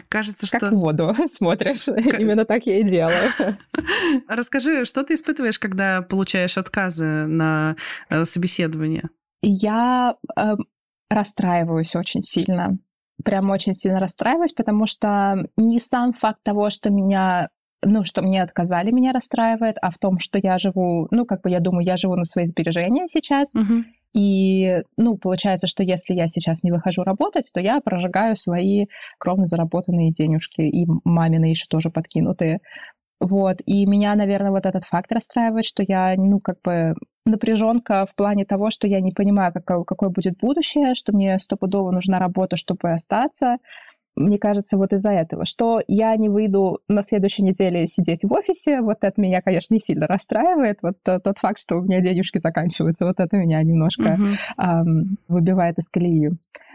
[0.08, 0.60] Кажется, что...
[0.60, 1.86] Как в воду смотришь.
[1.86, 2.20] Как...
[2.20, 3.58] Именно так я и делаю.
[4.28, 7.76] Расскажи, что ты испытываешь, когда получаешь отказы на
[8.10, 9.10] э, собеседование?
[9.42, 10.56] Я э,
[11.10, 12.78] расстраиваюсь очень сильно.
[13.24, 17.50] Прям очень сильно расстраиваюсь, потому что не сам факт того, что меня
[17.82, 21.50] ну, что мне отказали, меня расстраивает, а в том, что я живу, ну, как бы
[21.50, 23.84] я думаю, я живу на свои сбережения сейчас, uh-huh.
[24.14, 28.88] И, ну, получается, что если я сейчас не выхожу работать, то я прожигаю свои
[29.20, 32.60] кровно заработанные денежки, и мамины еще тоже подкинутые.
[33.20, 36.96] Вот, и меня, наверное, вот этот факт расстраивает, что я, ну, как бы
[37.26, 41.92] напряженка в плане того, что я не понимаю, какое, какое будет будущее, что мне стопудово
[41.92, 43.58] нужна работа, чтобы остаться,
[44.16, 48.82] мне кажется, вот из-за этого, что я не выйду на следующей неделе сидеть в офисе,
[48.82, 53.06] вот это меня, конечно, не сильно расстраивает, вот тот факт, что у меня денежки заканчиваются,
[53.06, 54.36] вот это меня немножко uh-huh.
[54.58, 56.32] эм, выбивает из колеи.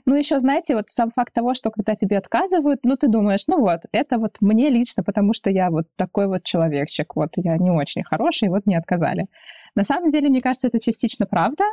[0.07, 3.61] Ну, еще, знаете, вот сам факт того, что когда тебе отказывают, ну, ты думаешь, ну
[3.61, 7.70] вот, это вот мне лично, потому что я вот такой вот человечек, вот я не
[7.70, 9.27] очень хороший, вот мне отказали.
[9.75, 11.64] На самом деле, мне кажется, это частично правда,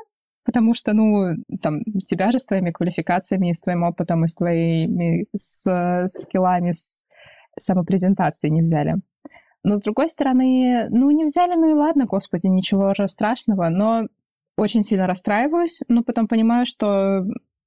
[0.43, 5.25] Потому что, ну, там, тебя же с твоими квалификациями, с твоим опытом, и с твоими
[5.35, 7.05] с, скиллами, с
[7.59, 8.95] самопрезентацией не взяли.
[9.63, 13.69] Но, с другой стороны, ну, не взяли, ну и ладно, господи, ничего же страшного.
[13.69, 14.07] Но
[14.57, 17.23] очень сильно расстраиваюсь, но потом понимаю, что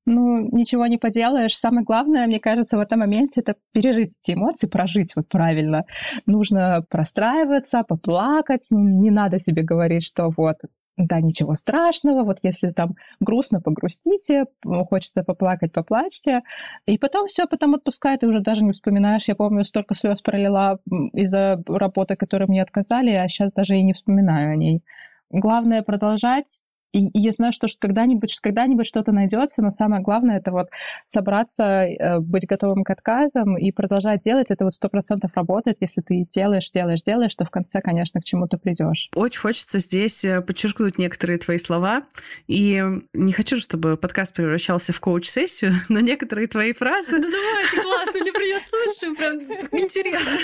[0.06, 1.56] ну, ничего не поделаешь.
[1.56, 5.84] Самое главное, мне кажется, в этом моменте это пережить эти эмоции, прожить вот правильно.
[6.26, 8.66] Нужно простраиваться, поплакать.
[8.70, 10.56] Не надо себе говорить, что вот
[10.96, 14.46] да, ничего страшного, вот если там грустно, погрустите,
[14.88, 16.42] хочется поплакать, поплачьте,
[16.86, 19.26] и потом все потом отпускает, и уже даже не вспоминаешь.
[19.26, 20.78] Я помню, столько слез пролила
[21.12, 24.82] из-за работы, которой мне отказали, а сейчас даже и не вспоминаю о ней.
[25.30, 26.60] Главное продолжать
[26.94, 30.68] и, и я знаю, что когда-нибудь, когда-нибудь что-то найдется, но самое главное это вот
[31.08, 34.46] собраться, э, быть готовым к отказам и продолжать делать.
[34.48, 38.24] Это вот сто процентов работает, если ты делаешь, делаешь, делаешь, то в конце, конечно, к
[38.24, 39.10] чему-то придешь.
[39.16, 42.04] Очень хочется здесь э, подчеркнуть некоторые твои слова.
[42.46, 47.18] И не хочу, чтобы подкаст превращался в коуч-сессию, но некоторые твои фразы...
[47.20, 49.16] Да давайте, классно, мне прям слушаю,
[49.70, 50.38] прям интересно.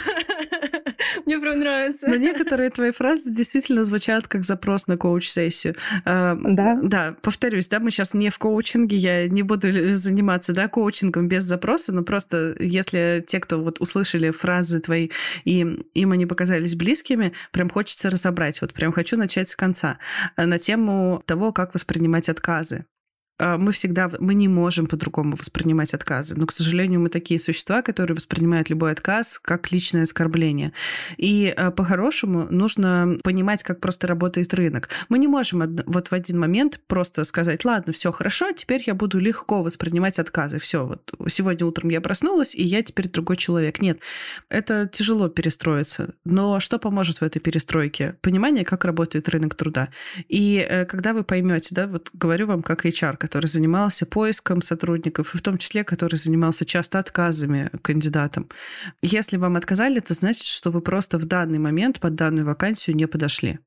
[1.60, 2.08] Нравится.
[2.08, 5.74] Но некоторые твои фразы действительно звучат как запрос на коуч-сессию.
[6.04, 6.78] Э, да.
[6.82, 11.44] Да, повторюсь, да, мы сейчас не в коучинге, я не буду заниматься, да, коучингом без
[11.44, 15.10] запроса, но просто если те, кто вот услышали фразы твои,
[15.44, 15.60] и
[15.94, 18.60] им они показались близкими, прям хочется разобрать.
[18.60, 19.98] Вот прям хочу начать с конца
[20.36, 22.86] э, на тему того, как воспринимать отказы.
[23.40, 26.34] А, мы всегда, мы не можем по-другому воспринимать отказы.
[26.36, 30.72] Но, к сожалению, мы такие существа, которые воспринимают любой отказ как личное оскорбление.
[31.16, 34.90] И а, по-хорошему нужно понимать, как просто работает рынок.
[35.08, 39.18] Мы не можем вот в один момент просто сказать, ладно, все хорошо, теперь я буду
[39.18, 40.58] легко воспринимать отказы.
[40.58, 43.80] Все, вот сегодня утром я проснулась, и я теперь другой человек.
[43.80, 44.00] Нет,
[44.50, 46.14] это тяжело перестроиться.
[46.24, 48.16] Но что поможет в этой перестройке?
[48.20, 49.88] Понимание, как работает рынок труда.
[50.28, 55.36] И э, когда вы поймете, да, вот говорю вам как HR, который занимался поиском сотрудников,
[55.36, 58.48] и в том числе, который занимался часто отказами кандидатам.
[59.02, 63.06] Если вам отказали, это значит, что вы просто в данный момент под данную вакансию не
[63.06, 63.60] подошли.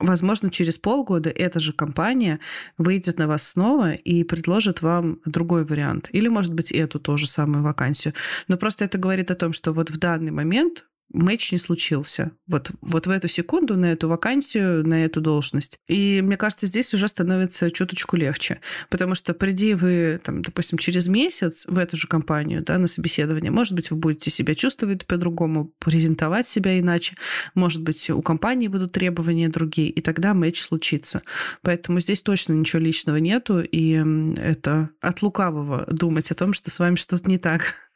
[0.00, 2.40] Возможно, через полгода эта же компания
[2.76, 6.08] выйдет на вас снова и предложит вам другой вариант.
[6.10, 8.14] Или, может быть, эту тоже самую вакансию.
[8.48, 12.32] Но просто это говорит о том, что вот в данный момент матч не случился.
[12.46, 15.78] Вот, вот в эту секунду на эту вакансию, на эту должность.
[15.88, 18.60] И мне кажется, здесь уже становится чуточку легче.
[18.90, 23.50] Потому что приди вы, там, допустим, через месяц в эту же компанию, да, на собеседование,
[23.50, 27.16] может быть, вы будете себя чувствовать по-другому, презентовать себя иначе,
[27.54, 31.22] может быть, у компании будут требования другие, и тогда матч случится.
[31.62, 34.02] Поэтому здесь точно ничего личного нету, и
[34.36, 37.87] это от лукавого думать о том, что с вами что-то не так.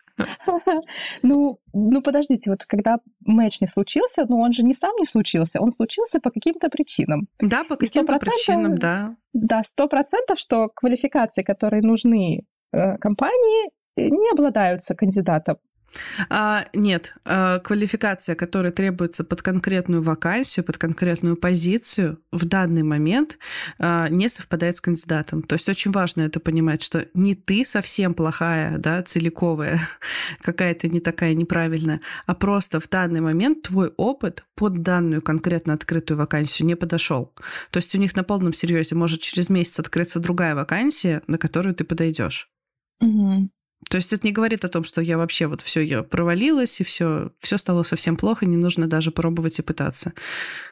[1.22, 5.60] Ну, ну подождите, вот когда матч не случился, ну он же не сам не случился,
[5.60, 7.28] он случился по каким-то причинам.
[7.40, 9.16] Да, по каким-то причинам, да.
[9.32, 15.56] Да, сто процентов, что квалификации, которые нужны э, компании, не обладаются кандидатом.
[16.28, 23.38] А, нет, а, квалификация, которая требуется под конкретную вакансию, под конкретную позицию, в данный момент
[23.78, 25.42] а, не совпадает с кандидатом.
[25.42, 29.80] То есть очень важно это понимать, что не ты совсем плохая, да, целиковая,
[30.42, 36.18] какая-то не такая неправильная, а просто в данный момент твой опыт под данную конкретно открытую
[36.18, 37.34] вакансию не подошел.
[37.70, 41.74] То есть у них на полном серьезе может через месяц открыться другая вакансия, на которую
[41.74, 42.48] ты подойдешь.
[43.00, 43.50] Угу.
[43.88, 46.84] То есть это не говорит о том, что я вообще вот все я провалилась и
[46.84, 50.12] все все стало совсем плохо, не нужно даже пробовать и пытаться.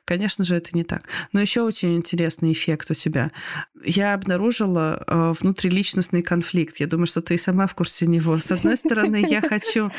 [0.05, 1.03] Конечно же, это не так.
[1.33, 3.31] Но еще очень интересный эффект у тебя.
[3.85, 6.79] Я обнаружила э, внутриличностный конфликт.
[6.79, 8.39] Я думаю, что ты и сама в курсе него.
[8.41, 9.93] С одной стороны, я хочу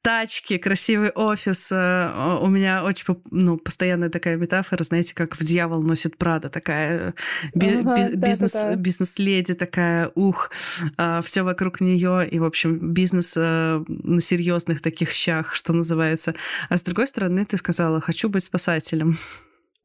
[0.00, 1.70] тачки, красивый офис.
[1.70, 7.14] Э, у меня очень ну, постоянная такая метафора, знаете, как в «Дьявол носит Прада», такая
[7.54, 8.76] би- ага, бизнес, да, да, да.
[8.76, 10.50] бизнес-леди, такая ух,
[10.96, 16.34] э, все вокруг нее и в общем, бизнес э, на серьезных таких щах, что называется.
[16.68, 19.16] А с другой стороны, ты сказала, хочу быть спасателем.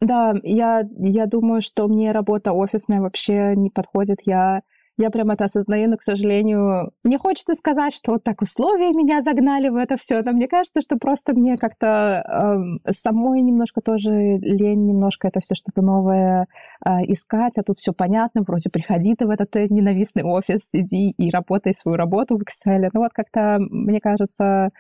[0.02, 4.18] Да, я, я думаю, что мне работа офисная вообще не подходит.
[4.26, 4.62] Я
[4.98, 9.22] я прям это осознаю, но, к сожалению, не хочется сказать, что вот так условия меня
[9.22, 14.12] загнали в это все, но мне кажется, что просто мне как-то э, самой немножко тоже
[14.12, 16.48] лень, немножко это все что-то новое
[16.84, 21.12] э, искать, а тут все понятно, вроде приходи ты в этот э, ненавистный офис, сиди
[21.12, 22.90] и работай свою работу в Excel.
[22.92, 24.72] Ну вот как-то, мне кажется,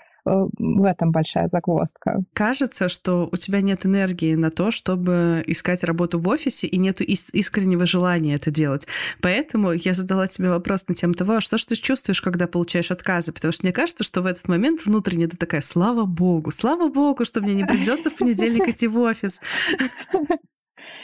[0.57, 2.23] в этом большая загвоздка.
[2.33, 7.01] Кажется, что у тебя нет энергии на то, чтобы искать работу в офисе, и нет
[7.01, 8.87] искреннего желания это делать.
[9.21, 12.91] Поэтому я задала тебе вопрос на тему того, а что же ты чувствуешь, когда получаешь
[12.91, 13.31] отказы?
[13.31, 17.25] Потому что мне кажется, что в этот момент внутренне ты такая, слава богу, слава богу,
[17.25, 19.41] что мне не придется в понедельник идти в офис.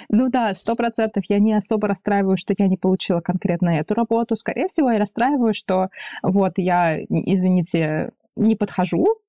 [0.09, 1.23] Ну да, сто процентов.
[1.27, 4.35] Я не особо расстраиваюсь, что я не получила конкретно эту работу.
[4.35, 5.89] Скорее всего, я расстраиваюсь, что
[6.21, 9.19] вот я, извините, не подхожу,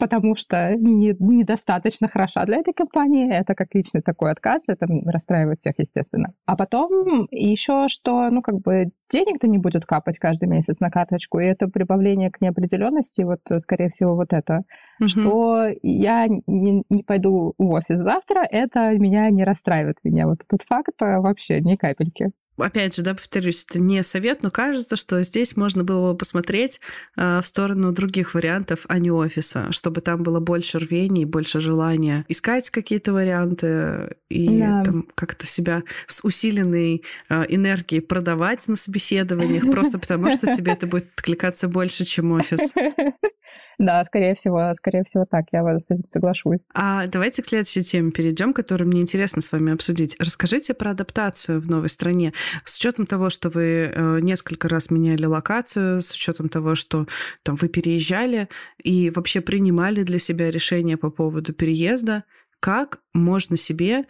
[0.00, 3.32] потому что не, недостаточно хороша для этой компании.
[3.32, 6.32] Это как личный такой отказ, это расстраивает всех, естественно.
[6.46, 11.38] А потом еще что, ну, как бы денег-то не будет капать каждый месяц на карточку,
[11.38, 14.62] и это прибавление к неопределенности, вот, скорее всего, вот это.
[15.00, 15.08] Угу.
[15.08, 19.96] Что я не, не пойду в офис завтра, это меня не расстраивает.
[20.02, 22.30] Меня вот этот факт вообще ни капельки.
[22.60, 26.80] Опять же, да, повторюсь, это не совет, но кажется, что здесь можно было бы посмотреть
[27.16, 32.24] э, в сторону других вариантов, а не офиса, чтобы там было больше рвений, больше желания
[32.28, 34.82] искать какие-то варианты и да.
[34.84, 40.86] там как-то себя с усиленной э, энергией продавать на собеседованиях, просто потому что тебе это
[40.86, 42.74] будет откликаться больше, чем офис.
[43.80, 46.58] Да, скорее всего, скорее всего так, я с этим соглашусь.
[46.74, 50.16] А давайте к следующей теме перейдем, которую мне интересно с вами обсудить.
[50.18, 52.34] Расскажите про адаптацию в новой стране.
[52.66, 57.06] С учетом того, что вы э, несколько раз меняли локацию, с учетом того, что
[57.42, 58.50] там вы переезжали
[58.84, 62.24] и вообще принимали для себя решение по поводу переезда,
[62.60, 64.04] как можно себе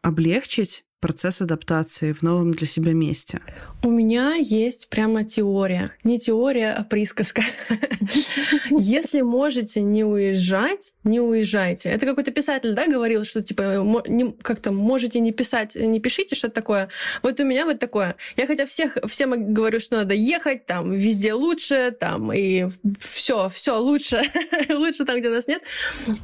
[0.00, 3.40] облегчить процесс адаптации в новом для себя месте?
[3.82, 5.92] У меня есть прямо теория.
[6.04, 7.42] Не теория, а присказка.
[8.70, 11.88] Если можете не уезжать, не уезжайте.
[11.88, 14.04] Это какой-то писатель, да, говорил, что типа
[14.42, 16.88] как-то можете не писать, не пишите что-то такое.
[17.22, 18.16] Вот у меня вот такое.
[18.36, 23.78] Я хотя всех, всем говорю, что надо ехать, там везде лучше, там и все, все
[23.78, 24.22] лучше,
[24.68, 25.62] лучше там, где нас нет.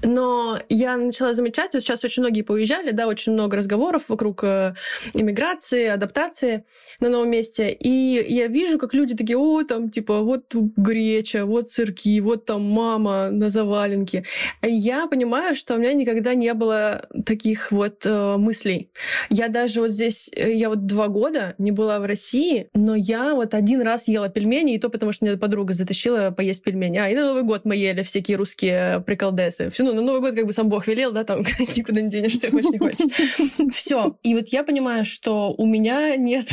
[0.03, 4.66] Но я начала замечать, вот сейчас очень многие поуезжали, да, очень много разговоров вокруг э,
[5.15, 6.65] иммиграции, адаптации
[7.01, 7.71] на новом месте.
[7.71, 12.63] И я вижу, как люди такие, о, там, типа, вот греча, вот сырки, вот там
[12.63, 14.25] мама на заваленке.
[14.63, 18.91] И я понимаю, что у меня никогда не было таких вот э, мыслей.
[19.31, 23.35] Я даже вот здесь, э, я вот два года не была в России, но я
[23.35, 26.99] вот один раз ела пельмени, и то потому, что меня подруга затащила поесть пельмени.
[26.99, 29.71] А, и на Новый год мы ели всякие русские приколдесы.
[29.71, 31.41] Все, ну, на Новый год как бы сам Бог велел, да, там
[31.77, 33.73] никуда не денешься, хочешь не хочешь.
[33.73, 34.17] Все.
[34.23, 36.49] И вот я понимаю, что у меня нет,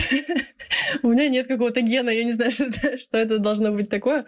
[1.04, 4.26] у меня нет какого-то гена, я не знаю, что это, что это должно быть такое.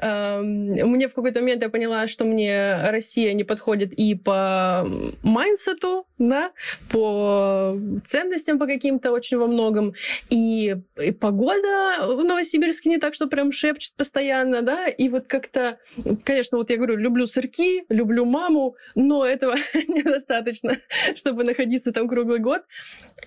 [0.00, 4.86] Мне в какой-то момент я поняла, что мне Россия не подходит и по
[5.22, 6.52] майнсету, да,
[6.90, 9.94] по ценностям по каким-то очень во многом,
[10.30, 15.78] и, и погода в Новосибирске не так, что прям шепчет постоянно, да, и вот как-то,
[16.24, 19.56] конечно, вот я говорю, люблю сырки, люблю маму, но этого
[19.88, 20.76] недостаточно,
[21.14, 22.62] чтобы находиться там круглый год.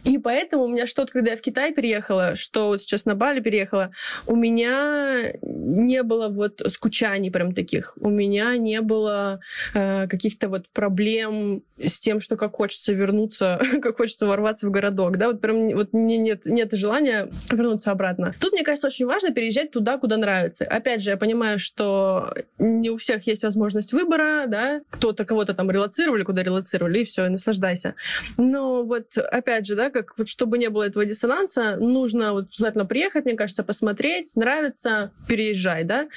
[0.03, 3.39] И поэтому у меня что-то, когда я в Китай переехала, что вот сейчас на Бали
[3.39, 3.91] переехала,
[4.27, 7.93] у меня не было вот скучаний прям таких.
[7.99, 9.39] У меня не было
[9.73, 15.17] э, каких-то вот проблем с тем, что как хочется вернуться, как хочется ворваться в городок,
[15.17, 18.33] да, вот прям вот мне нет, нет желания вернуться обратно.
[18.39, 20.65] Тут, мне кажется, очень важно переезжать туда, куда нравится.
[20.65, 25.69] Опять же, я понимаю, что не у всех есть возможность выбора, да, кто-то кого-то там
[25.71, 27.95] релацировали, куда релацировали, и все, и наслаждайся.
[28.37, 32.85] Но вот, опять же, да, как вот чтобы не было этого диссонанса, нужно вот обязательно
[32.85, 36.07] приехать, мне кажется, посмотреть, нравится, переезжай, да.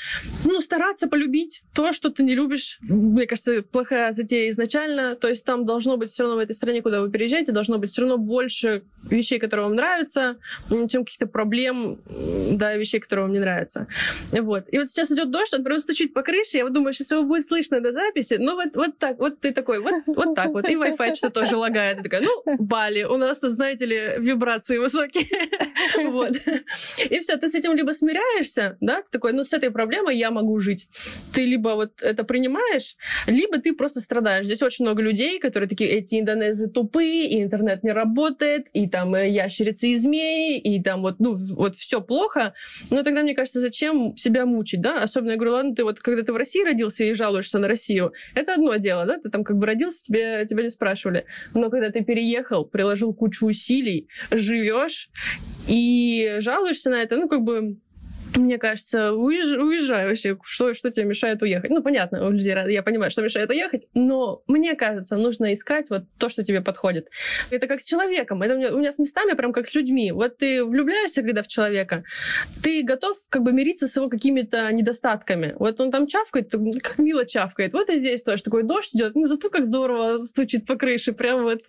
[0.44, 2.78] Ну, стараться полюбить то, что ты не любишь.
[2.83, 7.01] Мне кажется, плохая затея изначально, то есть там должно быть все равно этой стране, куда
[7.01, 10.37] вы переезжаете, должно быть все равно больше вещей, которые вам нравятся,
[10.89, 12.01] чем каких-то проблем,
[12.53, 13.87] да, вещей, которые вам не нравятся.
[14.33, 14.65] Вот.
[14.73, 17.23] И вот сейчас идет дождь, он прям стучит по крыше, я вот думаю, сейчас его
[17.23, 20.69] будет слышно до записи, ну вот, вот так, вот ты такой, вот, вот так вот,
[20.69, 24.79] и Wi-Fi что тоже лагает, ты такая, ну, Бали, у нас тут, знаете ли, вибрации
[24.79, 25.27] высокие,
[26.11, 26.37] вот.
[27.11, 30.31] И все, ты с этим либо смиряешься, да, ты такой, ну, с этой проблемой я
[30.31, 30.89] могу жить.
[31.35, 34.47] Ты либо вот это принимаешь, либо ты просто страдаешь.
[34.47, 39.14] Здесь очень много людей, которые такие, эти индонезы тупые, и интернет не работает, и там
[39.14, 42.55] э, ящерицы и змеи, и там вот, ну, вот все плохо.
[42.90, 45.03] Но тогда, мне кажется, зачем себя мучить, да?
[45.03, 48.12] Особенно, я говорю, ладно, ты вот, когда ты в России родился и жалуешься на Россию,
[48.35, 49.18] это одно дело, да?
[49.18, 51.27] Ты там как бы родился, тебе, тебя не спрашивали.
[51.55, 55.11] Но когда ты переехал, приложил кучу усилий, живешь
[55.66, 57.79] и жалуешься на это, ну, как бы
[58.37, 60.37] мне кажется, уезжай, уезжай вообще.
[60.43, 61.71] Что, что тебе мешает уехать?
[61.71, 66.05] Ну, понятно, у людей, я понимаю, что мешает уехать, но мне кажется, нужно искать вот
[66.19, 67.09] то, что тебе подходит.
[67.51, 68.43] Это как с человеком.
[68.43, 70.12] Это у меня, у меня с местами прям как с людьми.
[70.12, 72.05] Вот ты влюбляешься, когда в человека,
[72.62, 75.55] ты готов как бы мириться с его какими-то недостатками.
[75.59, 77.73] Вот он там чавкает, как мило чавкает.
[77.73, 81.45] Вот и здесь тоже такой дождь идет, ну, зато как здорово стучит по крыше, прям
[81.45, 81.61] вот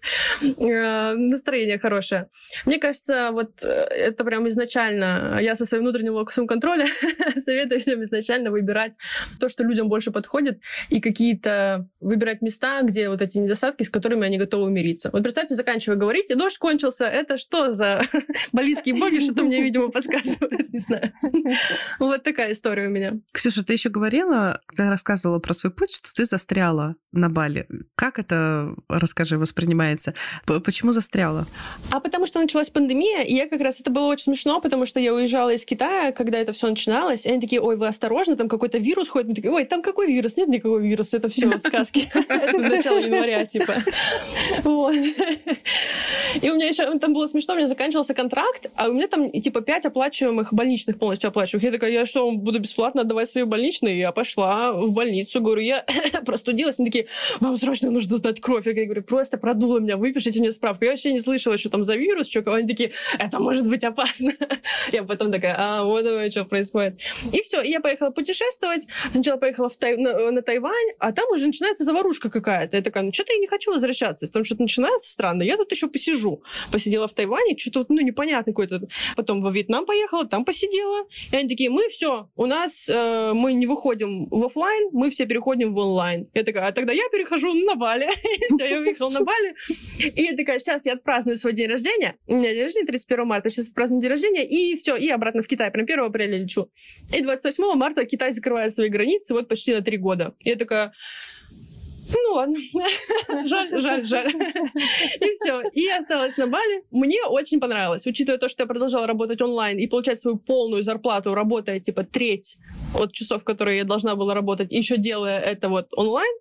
[0.41, 2.29] э, настроение хорошее.
[2.65, 6.87] Мне кажется, вот э, это прям изначально я со своим внутренним локусом контроля
[7.37, 8.97] советую всем изначально выбирать
[9.39, 14.25] то, что людям больше подходит, и какие-то выбирать места, где вот эти недостатки, с которыми
[14.25, 15.09] они готовы мириться.
[15.13, 17.05] Вот представьте, заканчивая говорить, и дождь кончился.
[17.05, 18.01] Это что за
[18.51, 21.13] балийские боги, что-то мне, видимо, подсказывает, не знаю.
[21.99, 23.19] Вот такая история у меня.
[23.31, 27.67] Ксюша, ты еще говорила, когда рассказывала про свой путь, что ты застряла на Бали.
[27.95, 30.13] Как это, расскажи, воспринимается?
[30.45, 31.47] Почему застряла?
[31.91, 34.99] А потому что началась пандемия, и я как раз, это было очень смешно, потому что
[34.99, 38.47] я уезжала из Китая, когда это все начиналось, и они такие, ой, вы осторожны, там
[38.47, 39.29] какой-то вирус ходит.
[39.29, 40.37] Мы такие, ой, там какой вирус?
[40.37, 42.09] Нет никакого вируса, это все сказки.
[42.29, 43.75] Это начало января, типа.
[46.41, 49.31] И у меня еще там было смешно, у меня заканчивался контракт, а у меня там
[49.31, 51.63] типа пять оплачиваемых больничных полностью оплачиваемых.
[51.63, 53.99] Я такая, я что, буду бесплатно отдавать свои больничные?
[53.99, 55.85] Я пошла в больницу, говорю, я
[56.25, 56.79] простудилась.
[56.79, 57.07] Они такие,
[57.39, 58.67] вам срочно нужно сдать кровь.
[58.67, 60.85] Я говорю, просто продуло меня, выпишите мне справку.
[60.85, 64.33] Я вообще не слышала, что там за вирус, что Они такие, это может быть опасно.
[64.91, 66.99] Я потом такая, а, вот оно, что происходит.
[67.31, 68.87] И все, я поехала путешествовать.
[69.11, 69.97] Сначала поехала в Тай...
[69.97, 72.77] на, на Тайвань, а там уже начинается заварушка какая-то.
[72.77, 74.27] Я такая, ну что-то я не хочу возвращаться.
[74.31, 75.43] Там что-то начинается странно.
[75.43, 76.43] Я тут еще посижу.
[76.71, 78.87] Посидела в Тайване, что-то, ну, непонятно какой-то.
[79.15, 81.07] Потом во Вьетнам поехала, там посидела.
[81.31, 85.25] И они такие, мы все, у нас, э, мы не выходим в офлайн, мы все
[85.25, 86.27] переходим в онлайн.
[86.33, 88.07] Я такая, а тогда я перехожу на Бали.
[88.55, 89.55] Все, я уехала на Бали.
[89.99, 92.15] И я такая, сейчас я отпраздную свой день рождения.
[92.27, 95.47] У меня день рождения 31 марта, сейчас отпраздную день рождения, и все, и обратно в
[95.47, 95.71] Китай.
[95.71, 95.85] Прям
[96.19, 96.69] 1 апреля лечу.
[97.13, 100.35] И 28 марта Китай закрывает свои границы вот почти на три года.
[100.41, 100.93] Я такая,
[102.11, 102.57] ну ладно,
[103.45, 104.27] жаль, жаль, жаль.
[104.29, 105.61] И все.
[105.73, 106.83] И я осталась на Бали.
[106.91, 111.33] Мне очень понравилось, учитывая то, что я продолжала работать онлайн и получать свою полную зарплату,
[111.33, 112.57] работая типа треть
[112.95, 116.33] от часов, которые я должна была работать, еще делая это вот онлайн.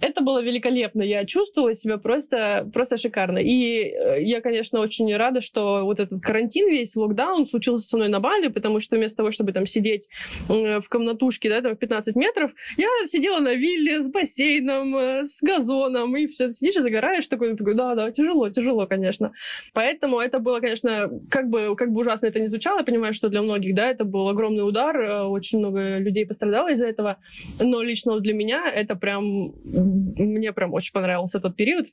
[0.00, 1.02] Это было великолепно.
[1.02, 3.38] Я чувствовала себя просто, просто шикарно.
[3.38, 8.08] И э, я, конечно, очень рада, что вот этот карантин весь, локдаун случился со мной
[8.08, 10.08] на Бали, потому что вместо того, чтобы там сидеть
[10.48, 15.42] в комнатушке, да, там в 15 метров, я сидела на вилле с бассейном, э, с
[15.42, 19.32] газоном, и все, сидишь и загораешь, такой, такой, да, да, тяжело, тяжело, конечно.
[19.74, 23.28] Поэтому это было, конечно, как бы, как бы ужасно это не звучало, я понимаю, что
[23.28, 27.16] для многих, да, это был огромный удар, э, очень много людей пострадало из-за этого,
[27.60, 31.88] но лично для меня это прям мне прям очень понравился тот период.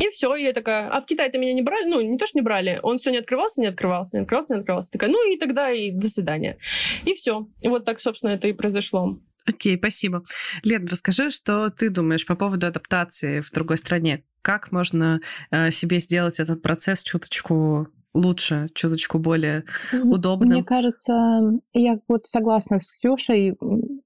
[0.00, 1.88] И все, я такая, а в Китай-то меня не брали?
[1.88, 4.60] Ну, не то, что не брали, он все не открывался, не открывался, не открывался, не
[4.60, 4.90] открывался.
[4.90, 6.58] Такая, ну и тогда и до свидания.
[7.06, 7.48] И все.
[7.62, 9.18] И вот так, собственно, это и произошло.
[9.48, 10.24] Окей, okay, спасибо.
[10.62, 14.24] Лен, расскажи, что ты думаешь по поводу адаптации в другой стране?
[14.42, 15.20] Как можно
[15.50, 20.50] э, себе сделать этот процесс чуточку лучше, чуточку более удобным?
[20.50, 23.56] Мне кажется, я вот согласна с Ксюшей,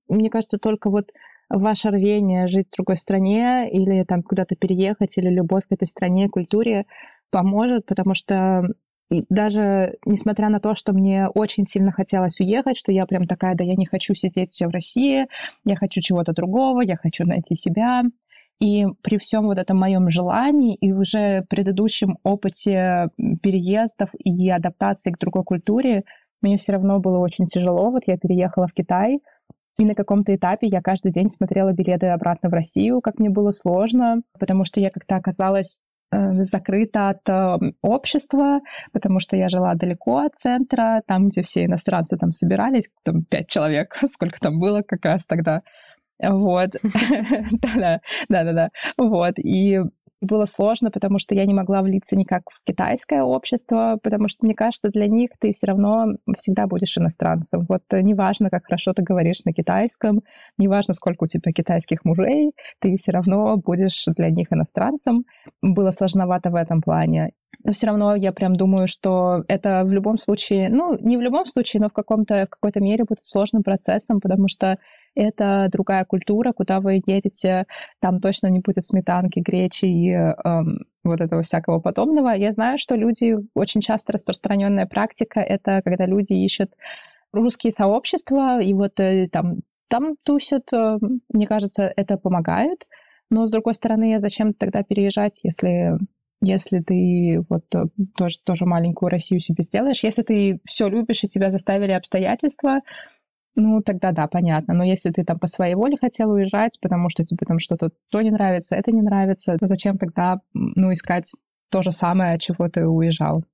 [0.08, 1.10] мне кажется, только вот
[1.48, 6.28] ваше рвение жить в другой стране или там куда-то переехать, или любовь к этой стране,
[6.28, 6.86] культуре
[7.30, 8.68] поможет, потому что
[9.28, 13.64] даже несмотря на то, что мне очень сильно хотелось уехать, что я прям такая, да
[13.64, 15.26] я не хочу сидеть в России,
[15.64, 18.02] я хочу чего-то другого, я хочу найти себя.
[18.60, 23.08] И при всем вот этом моем желании и уже предыдущем опыте
[23.42, 26.04] переездов и адаптации к другой культуре,
[26.42, 27.90] мне все равно было очень тяжело.
[27.90, 29.18] Вот я переехала в Китай,
[29.78, 33.50] и на каком-то этапе я каждый день смотрела билеты обратно в Россию, как мне было
[33.50, 35.80] сложно, потому что я как-то оказалась
[36.40, 38.60] закрыта от э, общества,
[38.92, 43.48] потому что я жила далеко от центра, там, где все иностранцы там собирались, там пять
[43.48, 45.62] человек, сколько там было как раз тогда.
[46.22, 46.70] Вот.
[48.28, 48.68] Да-да-да.
[48.96, 49.38] Вот.
[49.38, 49.80] И
[50.22, 54.54] было сложно, потому что я не могла влиться никак в китайское общество, потому что, мне
[54.54, 57.66] кажется, для них ты все равно всегда будешь иностранцем.
[57.68, 60.22] Вот э, неважно, как хорошо ты говоришь на китайском,
[60.58, 65.24] неважно, сколько у тебя китайских мужей, ты все равно будешь для них иностранцем.
[65.60, 67.32] Было сложновато в этом плане.
[67.64, 71.46] Но все равно я прям думаю, что это в любом случае, ну, не в любом
[71.46, 74.78] случае, но в, каком-то, в какой-то мере будет сложным процессом, потому что
[75.14, 77.66] это другая культура, куда вы едете,
[78.00, 82.30] там точно не будет сметанки, гречи и эм, вот этого всякого подобного.
[82.30, 86.72] Я знаю, что люди, очень часто распространенная практика, это когда люди ищут
[87.32, 90.98] русские сообщества, и вот э, там, там тусят, э,
[91.32, 92.86] мне кажется, это помогает.
[93.30, 95.98] Но, с другой стороны, зачем тогда переезжать, если
[96.44, 97.84] если ты вот э,
[98.16, 102.80] тоже, тоже маленькую Россию себе сделаешь, если ты все любишь и тебя заставили обстоятельства,
[103.54, 104.74] ну, тогда да, понятно.
[104.74, 108.22] Но если ты там по своей воле хотел уезжать, потому что тебе там что-то то
[108.22, 111.32] не нравится, это не нравится, то зачем тогда, ну, искать
[111.70, 113.44] то же самое, от чего ты уезжал?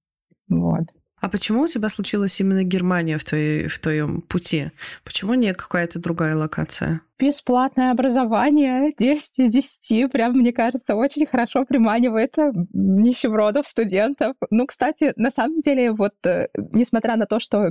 [0.49, 0.84] Вот.
[1.20, 4.70] А почему у тебя случилась именно Германия в, твоей, в твоем пути?
[5.05, 7.01] Почему не какая-то другая локация?
[7.18, 12.34] Бесплатное образование 10 из 10, прям, мне кажется, очень хорошо приманивает
[12.72, 14.36] нищебродов, студентов.
[14.51, 17.70] Ну, кстати, на самом деле, вот, э, несмотря на то, что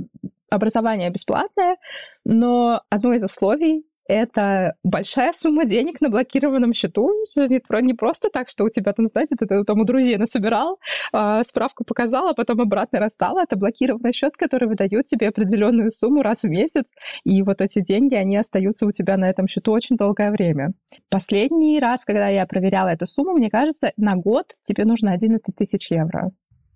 [0.50, 1.76] образование бесплатное,
[2.24, 7.12] но одно из условий это большая сумма денег на блокированном счету.
[7.36, 10.78] Не, просто так, что у тебя там, знаете, ты там у друзей насобирал,
[11.12, 13.38] э, справку показал, а потом обратно расстал.
[13.38, 16.86] Это блокированный счет, который выдает тебе определенную сумму раз в месяц.
[17.24, 20.72] И вот эти деньги, они остаются у тебя на этом счету очень долгое время.
[21.10, 25.90] Последний раз, когда я проверяла эту сумму, мне кажется, на год тебе нужно 11 тысяч
[25.90, 26.30] евро.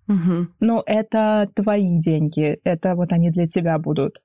[0.07, 0.47] Угу.
[0.59, 4.21] Но это твои деньги, это вот они для тебя будут.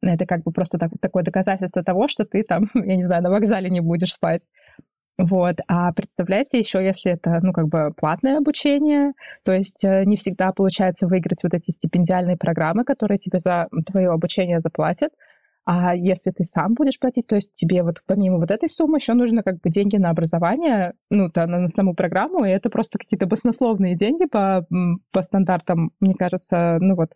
[0.00, 3.30] Это как бы просто так, такое доказательство того, что ты там, я не знаю, на
[3.30, 4.42] вокзале не будешь спать.
[5.18, 5.56] Вот.
[5.66, 10.52] А представляете, еще если это, ну, как бы платное обучение, то есть э, не всегда
[10.52, 15.10] получается выиграть вот эти стипендиальные программы, которые тебе за твое обучение заплатят.
[15.70, 19.12] А если ты сам будешь платить, то есть тебе вот помимо вот этой суммы еще
[19.12, 22.98] нужно как бы деньги на образование, ну, то, на, на саму программу, и это просто
[22.98, 24.66] какие-то баснословные деньги по,
[25.12, 27.10] по стандартам, мне кажется, ну вот,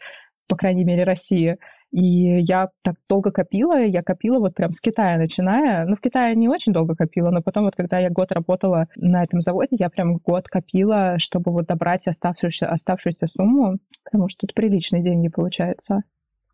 [0.48, 1.56] по крайней мере, России.
[1.92, 5.86] И я так долго копила, я копила вот прям с Китая начиная.
[5.86, 9.24] Ну, в Китае не очень долго копила, но потом вот когда я год работала на
[9.24, 14.52] этом заводе, я прям год копила, чтобы вот добрать оставшуюся, оставшуюся сумму, потому что тут
[14.52, 16.02] приличные деньги получается.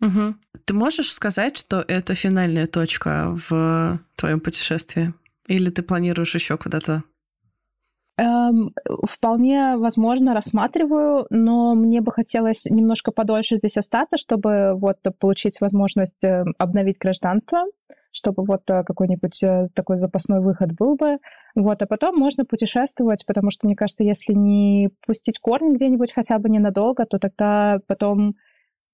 [0.00, 0.34] Угу.
[0.64, 5.14] Ты можешь сказать, что это финальная точка в твоем путешествии?
[5.46, 7.02] Или ты планируешь еще куда-то
[8.18, 8.74] Эм,
[9.08, 16.24] вполне возможно, рассматриваю, но мне бы хотелось немножко подольше здесь остаться, чтобы вот получить возможность
[16.24, 17.66] э, обновить гражданство,
[18.10, 21.18] чтобы вот э, какой-нибудь э, такой запасной выход был бы.
[21.54, 26.40] Вот, а потом можно путешествовать, потому что, мне кажется, если не пустить корни где-нибудь хотя
[26.40, 28.34] бы ненадолго, то тогда потом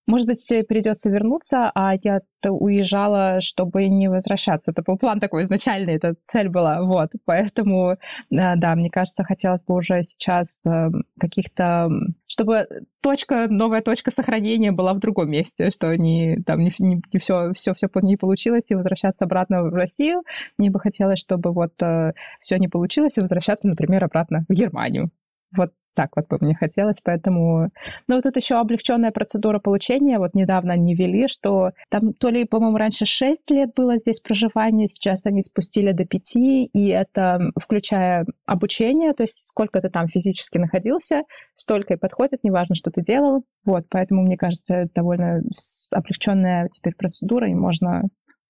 [0.07, 4.71] может быть, придется вернуться, а я уезжала, чтобы не возвращаться.
[4.71, 6.83] Это был план такой изначальный, эта цель была.
[6.83, 7.11] Вот.
[7.25, 7.97] Поэтому, э,
[8.29, 10.89] да, мне кажется, хотелось бы уже сейчас э,
[11.19, 11.89] каких-то...
[12.27, 12.67] Чтобы
[13.03, 17.53] точка, новая точка сохранения была в другом месте, что не, там не, не, не все,
[17.55, 20.23] все, все не получилось, и возвращаться обратно в Россию.
[20.59, 25.11] Мне бы хотелось, чтобы вот э, все не получилось, и возвращаться, например, обратно в Германию.
[25.57, 27.71] Вот так вот бы мне хотелось, поэтому...
[28.09, 32.45] Ну, вот тут еще облегченная процедура получения, вот недавно они ввели, что там то ли,
[32.45, 38.27] по-моему, раньше 6 лет было здесь проживание, сейчас они спустили до 5, и это включая
[38.45, 41.23] обучение, то есть сколько ты там физически находился,
[41.57, 43.45] столько и подходит, неважно, что ты делал.
[43.65, 45.43] Вот, поэтому, мне кажется, довольно
[45.91, 48.03] облегченная теперь процедура, и можно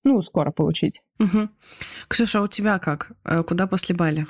[0.02, 1.00] ну, скоро получить.
[1.18, 1.48] Угу.
[2.08, 3.12] Ксюша, а у тебя как?
[3.24, 4.26] Э, куда после Бали?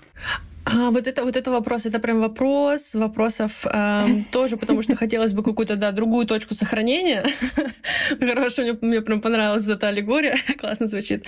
[0.67, 5.35] А, вот это вот это вопрос, это прям вопрос вопросов э, тоже, потому что хотелось
[5.35, 7.25] бы какую-то да другую точку сохранения.
[8.19, 11.27] Хорошо, мне, мне прям понравилась эта аллегория, классно звучит.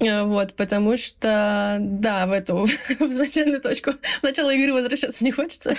[0.00, 2.66] Э, вот, потому что да, в эту
[2.98, 5.76] в изначальную точку в начало игры возвращаться не хочется.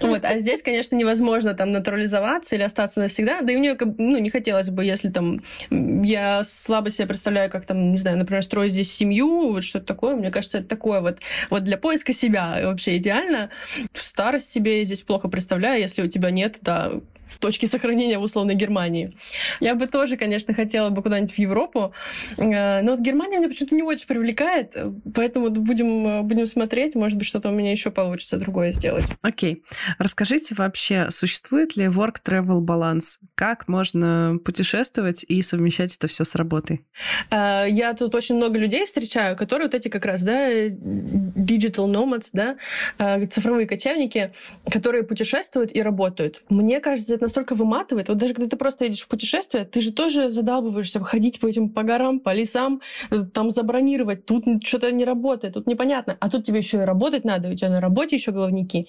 [0.00, 3.40] Вот, а здесь, конечно, невозможно там натурализоваться или остаться навсегда.
[3.40, 7.92] Да и мне ну не хотелось бы, если там я слабо себе представляю, как там
[7.92, 10.14] не знаю, например, строить здесь семью, вот что-то такое.
[10.14, 13.50] Мне кажется, это такое вот вот для поиска себя себя вообще идеально.
[13.92, 16.92] В старость себе здесь плохо представляю, если у тебя нет, да,
[17.38, 19.16] точки сохранения в условной Германии.
[19.60, 21.92] Я бы тоже, конечно, хотела бы куда-нибудь в Европу,
[22.36, 24.76] э, но вот Германия меня почему-то не очень привлекает,
[25.14, 29.12] поэтому будем, будем смотреть, может быть, что-то у меня еще получится другое сделать.
[29.22, 29.54] Окей.
[29.54, 29.62] Okay.
[29.98, 33.18] Расскажите вообще, существует ли work-travel баланс?
[33.34, 36.84] Как можно путешествовать и совмещать это все с работой?
[37.30, 42.30] Э, я тут очень много людей встречаю, которые вот эти как раз, да, digital nomads,
[42.32, 42.56] да,
[42.98, 44.32] э, цифровые кочевники,
[44.70, 46.42] которые путешествуют и работают.
[46.48, 48.08] Мне кажется, это настолько выматывает.
[48.08, 51.68] Вот даже когда ты просто едешь в путешествие, ты же тоже задалбываешься ходить по этим
[51.70, 54.26] по горам, по лесам, э, там забронировать.
[54.26, 56.16] Тут что-то не работает, тут непонятно.
[56.20, 58.86] А тут тебе еще и работать надо, у тебя на работе еще головники.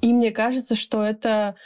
[0.00, 1.56] И мне кажется, что это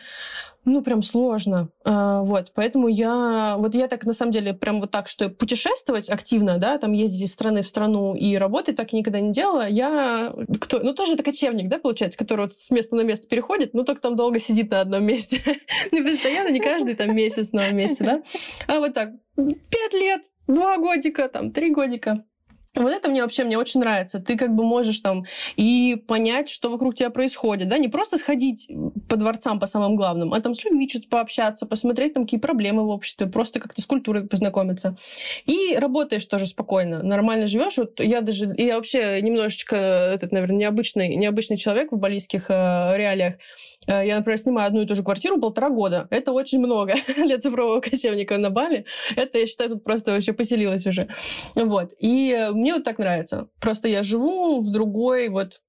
[0.64, 1.70] ну, прям сложно.
[1.84, 3.56] А, вот, поэтому я...
[3.58, 7.22] Вот я так, на самом деле, прям вот так, что путешествовать активно, да, там ездить
[7.22, 9.68] из страны в страну и работать так никогда не делала.
[9.68, 10.32] Я...
[10.60, 10.78] Кто...
[10.78, 14.00] Ну, тоже это кочевник, да, получается, который вот с места на место переходит, но только
[14.00, 15.40] там долго сидит на одном месте.
[15.92, 18.22] не постоянно, не каждый там месяц на месте, да.
[18.68, 22.24] А вот так, пять лет, два годика, там, три годика.
[22.74, 24.18] Вот это мне вообще мне очень нравится.
[24.18, 28.70] Ты как бы можешь там и понять, что вокруг тебя происходит, да, не просто сходить
[29.08, 32.84] по дворцам по самым главным, а там с людьми что-то пообщаться, посмотреть там какие проблемы
[32.84, 34.96] в обществе, просто как-то с культурой познакомиться.
[35.44, 37.76] И работаешь тоже спокойно, нормально живешь.
[37.76, 43.34] Вот я даже, я вообще немножечко этот, наверное, необычный, необычный человек в балийских э, реалиях.
[43.86, 46.06] Э, я, например, снимаю одну и ту же квартиру полтора года.
[46.10, 48.86] Это очень много для цифрового кочевника на Бали.
[49.16, 51.08] Это, я считаю, тут просто вообще поселилась уже.
[51.54, 51.92] Вот.
[51.98, 53.48] И э, мне вот так нравится.
[53.60, 55.60] Просто я живу в другой вот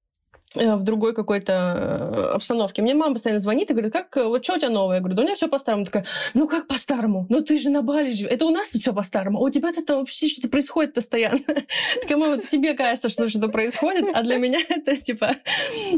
[0.55, 2.81] в другой какой-то э, обстановке.
[2.81, 4.95] Мне мама постоянно звонит и говорит, как, э, вот что у тебя новое?
[4.95, 5.85] Я говорю, да у меня все по-старому.
[5.85, 7.25] Такая, ну как по-старому?
[7.29, 8.31] Ну ты же на Бали живешь.
[8.31, 9.39] Это у нас тут все по-старому.
[9.39, 11.39] А у тебя это вообще что-то происходит постоянно.
[12.01, 15.35] Такая, мама, тебе кажется, что что-то происходит, а для меня это типа,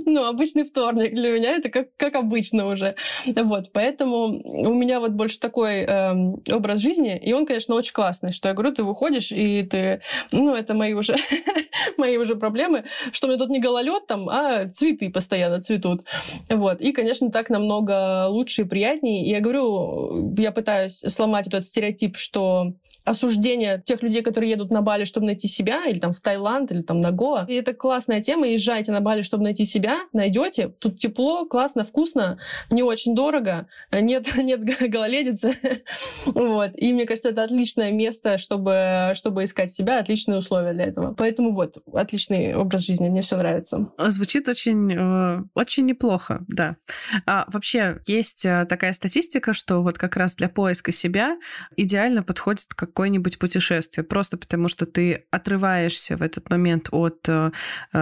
[0.06, 1.14] ну, обычный вторник.
[1.14, 2.96] Для меня это как, как обычно уже.
[3.26, 6.14] Вот, поэтому у меня вот больше такой э,
[6.54, 10.02] образ жизни, и он, конечно, очень классный, что я говорю, ты выходишь, и ты,
[10.32, 11.16] ну, это мои уже,
[11.98, 16.02] мои уже проблемы, что у меня тут не гололед там, а цветы постоянно цветут.
[16.50, 16.82] Вот.
[16.82, 19.26] И, конечно, так намного лучше и приятнее.
[19.26, 22.74] И я говорю, я пытаюсь сломать этот стереотип, что
[23.06, 26.82] осуждения тех людей, которые едут на Бали, чтобы найти себя, или там в Таиланд, или
[26.82, 27.46] там на Гоа.
[27.48, 28.48] И это классная тема.
[28.48, 30.70] Езжайте на Бали, чтобы найти себя, найдете.
[30.80, 32.38] Тут тепло, классно, вкусно,
[32.70, 35.56] не очень дорого, нет, нет гололедицы.
[36.26, 36.72] вот.
[36.76, 41.14] И мне кажется, это отличное место, чтобы, чтобы искать себя, отличные условия для этого.
[41.14, 43.92] Поэтому вот, отличный образ жизни, мне все нравится.
[43.98, 46.78] Звучит очень, э, очень неплохо, да.
[47.26, 51.38] А, вообще, есть э, такая статистика, что вот как раз для поиска себя
[51.78, 57.52] идеально подходит какое-нибудь путешествие, просто потому что ты отрываешься в этот момент от э,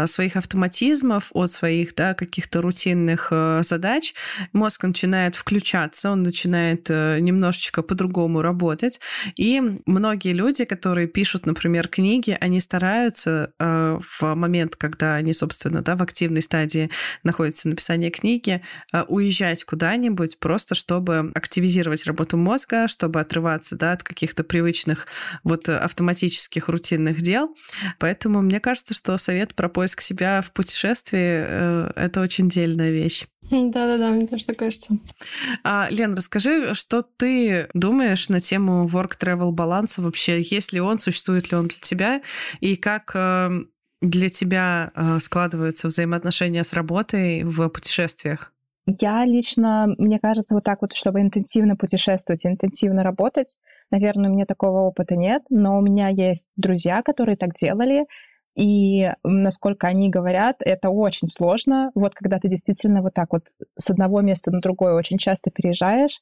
[0.05, 3.31] своих автоматизмов, от своих да, каких-то рутинных
[3.61, 4.13] задач,
[4.53, 8.99] мозг начинает включаться, он начинает немножечко по-другому работать,
[9.35, 15.95] и многие люди, которые пишут, например, книги, они стараются в момент, когда они, собственно, да,
[15.95, 16.91] в активной стадии
[17.23, 18.61] находятся написания книги,
[19.07, 24.82] уезжать куда-нибудь просто, чтобы активизировать работу мозга, чтобы отрываться да, от каких-то привычных
[25.43, 27.55] вот автоматических рутинных дел.
[27.99, 33.25] Поэтому мне кажется, что совет про поиск себя в путешествии э,— это очень дельная вещь.
[33.51, 34.97] Да-да-да, мне тоже так кажется.
[35.63, 40.41] А, Лен, расскажи, что ты думаешь на тему work-travel баланса вообще?
[40.41, 42.21] Есть ли он, существует ли он для тебя?
[42.59, 43.69] И как эм,
[44.01, 48.51] для тебя э, складываются взаимоотношения с работой в путешествиях?
[48.85, 53.57] Я лично, мне кажется, вот так вот, чтобы интенсивно путешествовать, интенсивно работать,
[53.93, 58.05] наверное, у меня такого опыта нет, но у меня есть друзья, которые так делали,
[58.55, 61.91] и насколько они говорят, это очень сложно.
[61.95, 63.43] Вот когда ты действительно вот так вот
[63.77, 66.19] с одного места на другое очень часто переезжаешь,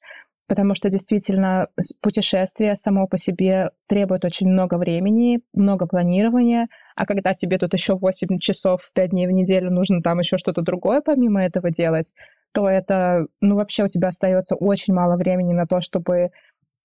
[0.47, 1.67] потому что действительно
[2.01, 7.95] путешествие само по себе требует очень много времени, много планирования, а когда тебе тут еще
[7.95, 12.11] 8 часов, 5 дней в неделю нужно там еще что-то другое помимо этого делать,
[12.53, 16.31] то это, ну, вообще у тебя остается очень мало времени на то, чтобы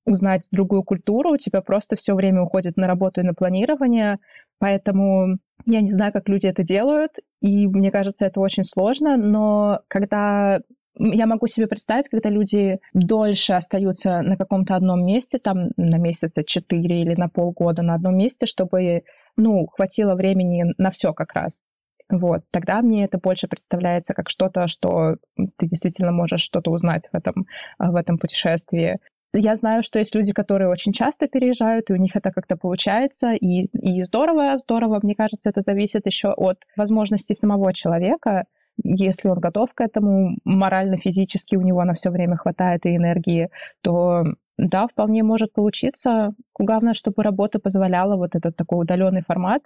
[0.06, 4.18] узнать другую культуру, у тебя просто все время уходит на работу и на планирование,
[4.58, 9.80] поэтому я не знаю, как люди это делают, и мне кажется, это очень сложно, но
[9.88, 10.60] когда
[10.98, 16.42] я могу себе представить, когда люди дольше остаются на каком-то одном месте, там на месяца
[16.42, 19.02] четыре или на полгода на одном месте, чтобы,
[19.36, 21.60] ну, хватило времени на все как раз.
[22.08, 27.16] Вот, тогда мне это больше представляется как что-то, что ты действительно можешь что-то узнать в
[27.16, 27.46] этом,
[27.78, 28.98] в этом путешествии.
[29.32, 33.32] Я знаю, что есть люди, которые очень часто переезжают, и у них это как-то получается,
[33.32, 35.00] и, и здорово, здорово.
[35.02, 38.44] Мне кажется, это зависит еще от возможностей самого человека.
[38.82, 43.50] Если он готов к этому, морально, физически у него на все время хватает и энергии,
[43.82, 44.24] то
[44.58, 46.34] да, вполне может получиться.
[46.58, 49.62] Главное, чтобы работа позволяла вот этот такой удаленный формат,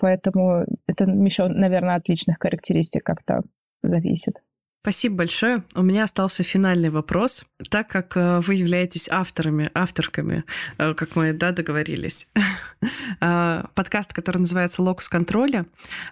[0.00, 3.42] Поэтому это еще, наверное, от личных характеристик как-то
[3.82, 4.40] зависит.
[4.82, 5.62] Спасибо большое.
[5.76, 7.44] У меня остался финальный вопрос.
[7.70, 10.42] Так как э, вы являетесь авторами, авторками,
[10.76, 12.26] э, как мы да, договорились,
[13.20, 15.66] э, подкаст, который называется «Локус контроля»,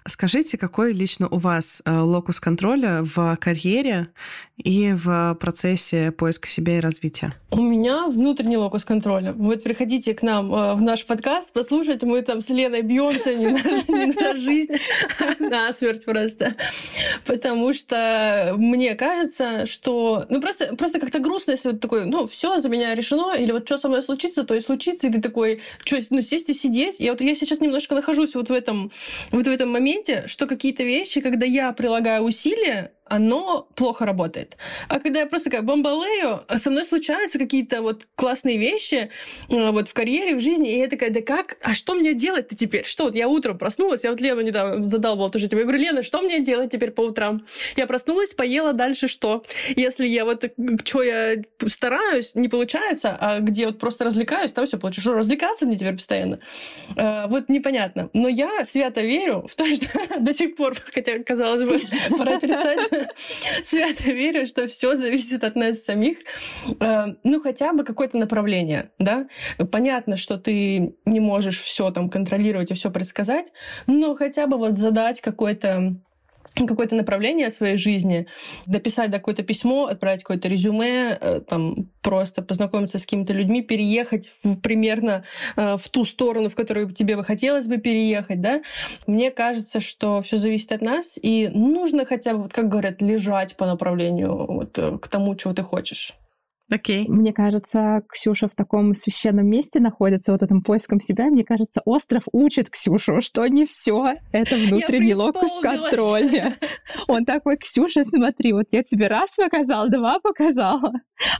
[0.07, 4.07] скажите, какой лично у вас локус контроля в карьере
[4.55, 7.33] и в процессе поиска себя и развития?
[7.49, 9.33] У меня внутренний локус контроля.
[9.33, 14.35] Вот приходите к нам в наш подкаст, послушать, мы там с Леной бьемся не на
[14.37, 14.75] жизнь,
[15.39, 16.55] на смерть просто.
[17.25, 20.25] Потому что мне кажется, что...
[20.29, 23.65] Ну, просто, просто как-то грустно, если вот такой, ну, все за меня решено, или вот
[23.65, 26.99] что со мной случится, то и случится, и ты такой, что, ну, сесть и сидеть.
[26.99, 28.91] Я вот я сейчас немножко нахожусь вот в этом,
[29.31, 34.55] вот в этом моменте, что какие-то вещи, когда я прилагаю усилия, оно плохо работает.
[34.87, 39.09] А когда я просто такая бомбалею, со мной случаются какие-то вот классные вещи
[39.49, 41.57] э, вот в карьере, в жизни, и я такая, да как?
[41.61, 42.85] А что мне делать-то теперь?
[42.85, 46.03] Что вот я утром проснулась, я вот Лену недавно задалбала тоже тебе, я говорю, Лена,
[46.03, 47.45] что мне делать теперь по утрам?
[47.75, 49.43] Я проснулась, поела, дальше что?
[49.75, 50.45] Если я вот,
[50.85, 51.35] что я
[51.67, 55.01] стараюсь, не получается, а где вот просто развлекаюсь, там все получу.
[55.01, 56.39] Что, развлекаться мне теперь постоянно?
[56.95, 58.09] Э, вот непонятно.
[58.13, 61.81] Но я свято верю в то, что до сих пор, хотя, казалось бы,
[62.17, 63.00] пора перестать
[63.63, 66.19] свято верю, что все зависит от нас самих.
[66.79, 69.27] Э, ну, хотя бы какое-то направление, да.
[69.71, 73.51] Понятно, что ты не можешь все там контролировать и все предсказать,
[73.87, 75.95] но хотя бы вот задать какой-то
[76.55, 78.27] какое-то направление своей жизни,
[78.65, 84.33] дописать да, какое-то письмо, отправить какое-то резюме, э, там просто познакомиться с какими-то людьми, переехать
[84.43, 85.23] в, примерно
[85.55, 88.61] э, в ту сторону, в которую тебе бы хотелось бы переехать, да.
[89.07, 93.55] Мне кажется, что все зависит от нас, и нужно хотя бы, вот как говорят, лежать
[93.55, 96.13] по направлению вот, э, к тому, чего ты хочешь.
[96.71, 97.05] Окей.
[97.09, 101.25] Мне кажется, Ксюша в таком священном месте находится, вот этом поиском себя.
[101.25, 106.55] Мне кажется, остров учит Ксюшу, что не все это внутренний локус контроля.
[107.07, 110.93] Он такой, Ксюша, смотри, вот я тебе раз показал, два показала,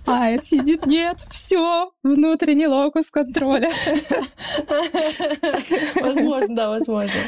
[0.05, 3.71] а это сидит, нет, все, внутренний локус контроля.
[5.95, 7.19] Возможно, да, возможно.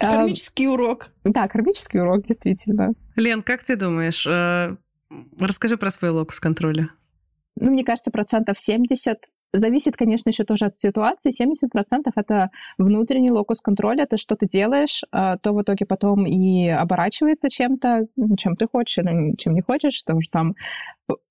[0.00, 1.08] Кармический урок.
[1.24, 2.92] Да, кармический урок, действительно.
[3.16, 4.76] Лен, как ты думаешь, э,
[5.40, 6.90] расскажи про свой локус контроля.
[7.56, 9.18] Ну, мне кажется, процентов 70
[9.56, 11.30] Зависит, конечно, еще тоже от ситуации.
[11.30, 18.08] 70% это внутренний локус контроля, ты делаешь, а, то в итоге потом и оборачивается чем-то,
[18.36, 20.54] чем ты хочешь или чем не хочешь, потому что там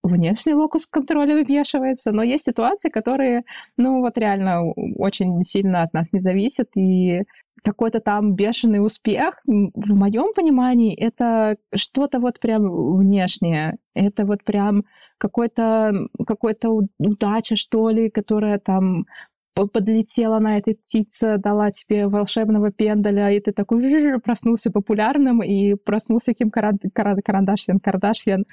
[0.04, 3.44] внешний локус контроля вывешивается, но есть ситуации, которые,
[3.76, 7.24] ну вот реально очень сильно от нас не зависят, и
[7.64, 13.78] какой-то там бешеный успех, в моем понимании, это что-то вот прям внешнее.
[13.94, 14.84] Это вот прям
[15.18, 15.94] какой-то
[16.28, 19.06] какой-то удача, что ли, которая там
[19.54, 26.34] подлетела на этой птице, дала тебе волшебного пендаля, и ты такой проснулся популярным и проснулся
[26.34, 28.46] Ким Карандашьян, Кардашьян.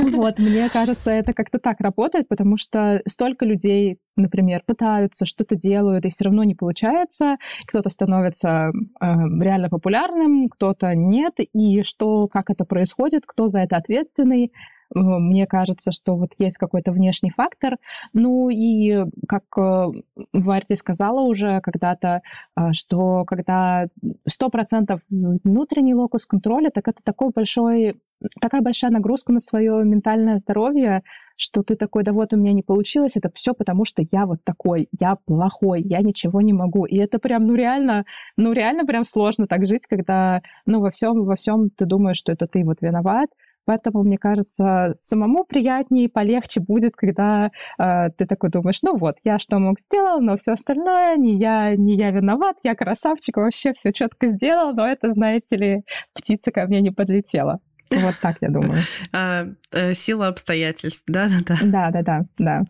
[0.00, 6.04] Вот, мне кажется, это как-то так работает, потому что столько людей, например, пытаются, что-то делают,
[6.04, 7.36] и все равно не получается.
[7.66, 9.06] Кто-то становится э,
[9.40, 11.34] реально популярным, кто-то нет.
[11.52, 14.52] И что, как это происходит, кто за это ответственный,
[14.92, 17.76] мне кажется, что вот есть какой-то внешний фактор.
[18.12, 19.86] Ну и, как э,
[20.32, 22.22] Варь, ты сказала уже когда-то,
[22.56, 23.86] э, что когда
[24.28, 24.98] 100%
[25.44, 28.00] внутренний локус контроля, так это такой большой,
[28.40, 31.02] такая большая нагрузка на свое ментальное здоровье,
[31.36, 34.38] что ты такой, да вот у меня не получилось, это все потому, что я вот
[34.44, 36.84] такой, я плохой, я ничего не могу.
[36.84, 38.04] И это прям, ну реально,
[38.36, 42.32] ну реально прям сложно так жить, когда, ну во всем, во всем ты думаешь, что
[42.32, 43.30] это ты вот виноват,
[43.64, 49.16] Поэтому, мне кажется, самому приятнее и полегче будет, когда э, ты такой думаешь, ну вот,
[49.24, 53.72] я что мог сделал, но все остальное, не я, не я виноват, я красавчик, вообще
[53.72, 55.82] все четко сделал, но это, знаете ли,
[56.14, 57.60] птица ко мне не подлетела.
[57.90, 58.80] Вот так я думаю.
[59.12, 61.58] А, э, сила обстоятельств, да-да-да.
[61.62, 62.64] Да-да-да, да.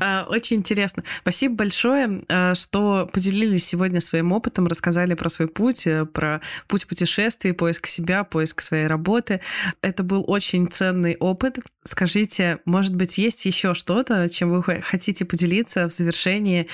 [0.00, 1.04] А, очень интересно.
[1.20, 6.86] Спасибо большое, а, что поделились сегодня своим опытом, рассказали про свой путь, э, про путь
[6.86, 9.40] путешествий, поиск себя, поиск своей работы.
[9.80, 11.58] Это был очень ценный опыт.
[11.84, 16.68] Скажите, может быть, есть еще что-то, чем вы хотите поделиться в завершении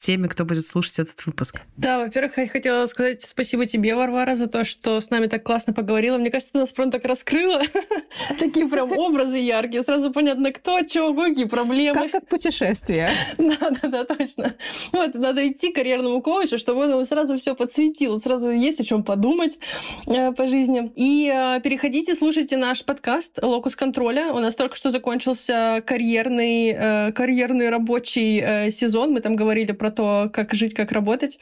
[0.00, 1.60] теми, кто будет слушать этот выпуск.
[1.76, 5.72] Да, во-первых, я хотела сказать спасибо тебе, Варвара, за то, что с нами так классно
[5.72, 6.16] поговорила.
[6.16, 7.60] Мне кажется, ты нас прям так раскрыла.
[8.38, 9.82] Такие прям образы яркие.
[9.82, 12.08] Сразу понятно, кто, чего, какие проблемы.
[12.10, 13.10] Как как путешествие.
[13.38, 14.54] Да-да-да, точно.
[14.92, 18.20] Вот, надо идти к карьерному коучу, чтобы он сразу все подсветил.
[18.20, 19.58] Сразу есть о чем подумать
[20.06, 20.90] э, по жизни.
[20.96, 24.32] И э, переходите, слушайте наш подкаст «Локус контроля».
[24.32, 29.12] У нас только что закончился карьерный, э, карьерный рабочий сезон.
[29.12, 31.38] Мы там говорили про то, как жить, как работать.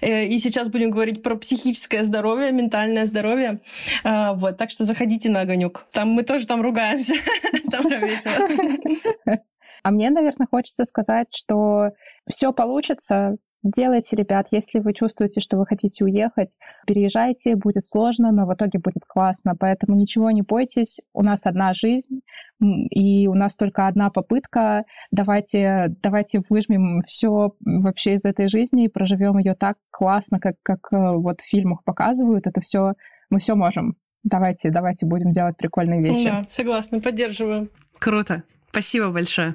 [0.00, 3.60] Э, и сейчас будем говорить про психическое здоровье, ментальное здоровье.
[4.04, 5.86] А, вот, так что заходите на огонек.
[5.92, 7.14] Там мы тоже там ругаемся.
[7.70, 9.38] Там весело.
[9.84, 11.90] А мне, наверное, хочется сказать, что
[12.32, 18.44] все получится, Делайте, ребят, если вы чувствуете, что вы хотите уехать, переезжайте, будет сложно, но
[18.44, 19.54] в итоге будет классно.
[19.58, 22.22] Поэтому ничего не бойтесь, у нас одна жизнь,
[22.60, 24.84] и у нас только одна попытка.
[25.12, 30.92] Давайте, давайте выжмем все вообще из этой жизни и проживем ее так классно, как, как
[30.92, 32.48] э, вот в фильмах показывают.
[32.48, 32.94] Это все,
[33.30, 33.96] мы все можем.
[34.24, 36.26] Давайте, давайте будем делать прикольные вещи.
[36.26, 37.68] Да, согласна, поддерживаю.
[38.00, 38.42] Круто.
[38.70, 39.54] Спасибо большое.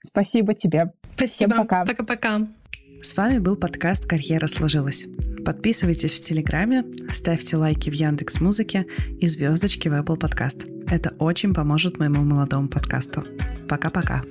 [0.00, 0.92] Спасибо тебе.
[1.16, 1.54] Спасибо.
[1.54, 1.84] Всем пока.
[1.84, 2.46] Пока-пока.
[3.02, 5.06] С вами был подкаст «Карьера сложилась».
[5.44, 8.86] Подписывайтесь в Телеграме, ставьте лайки в Яндекс Музыке
[9.20, 10.68] и звездочки в Apple Podcast.
[10.90, 13.24] Это очень поможет моему молодому подкасту.
[13.68, 14.24] Пока-пока.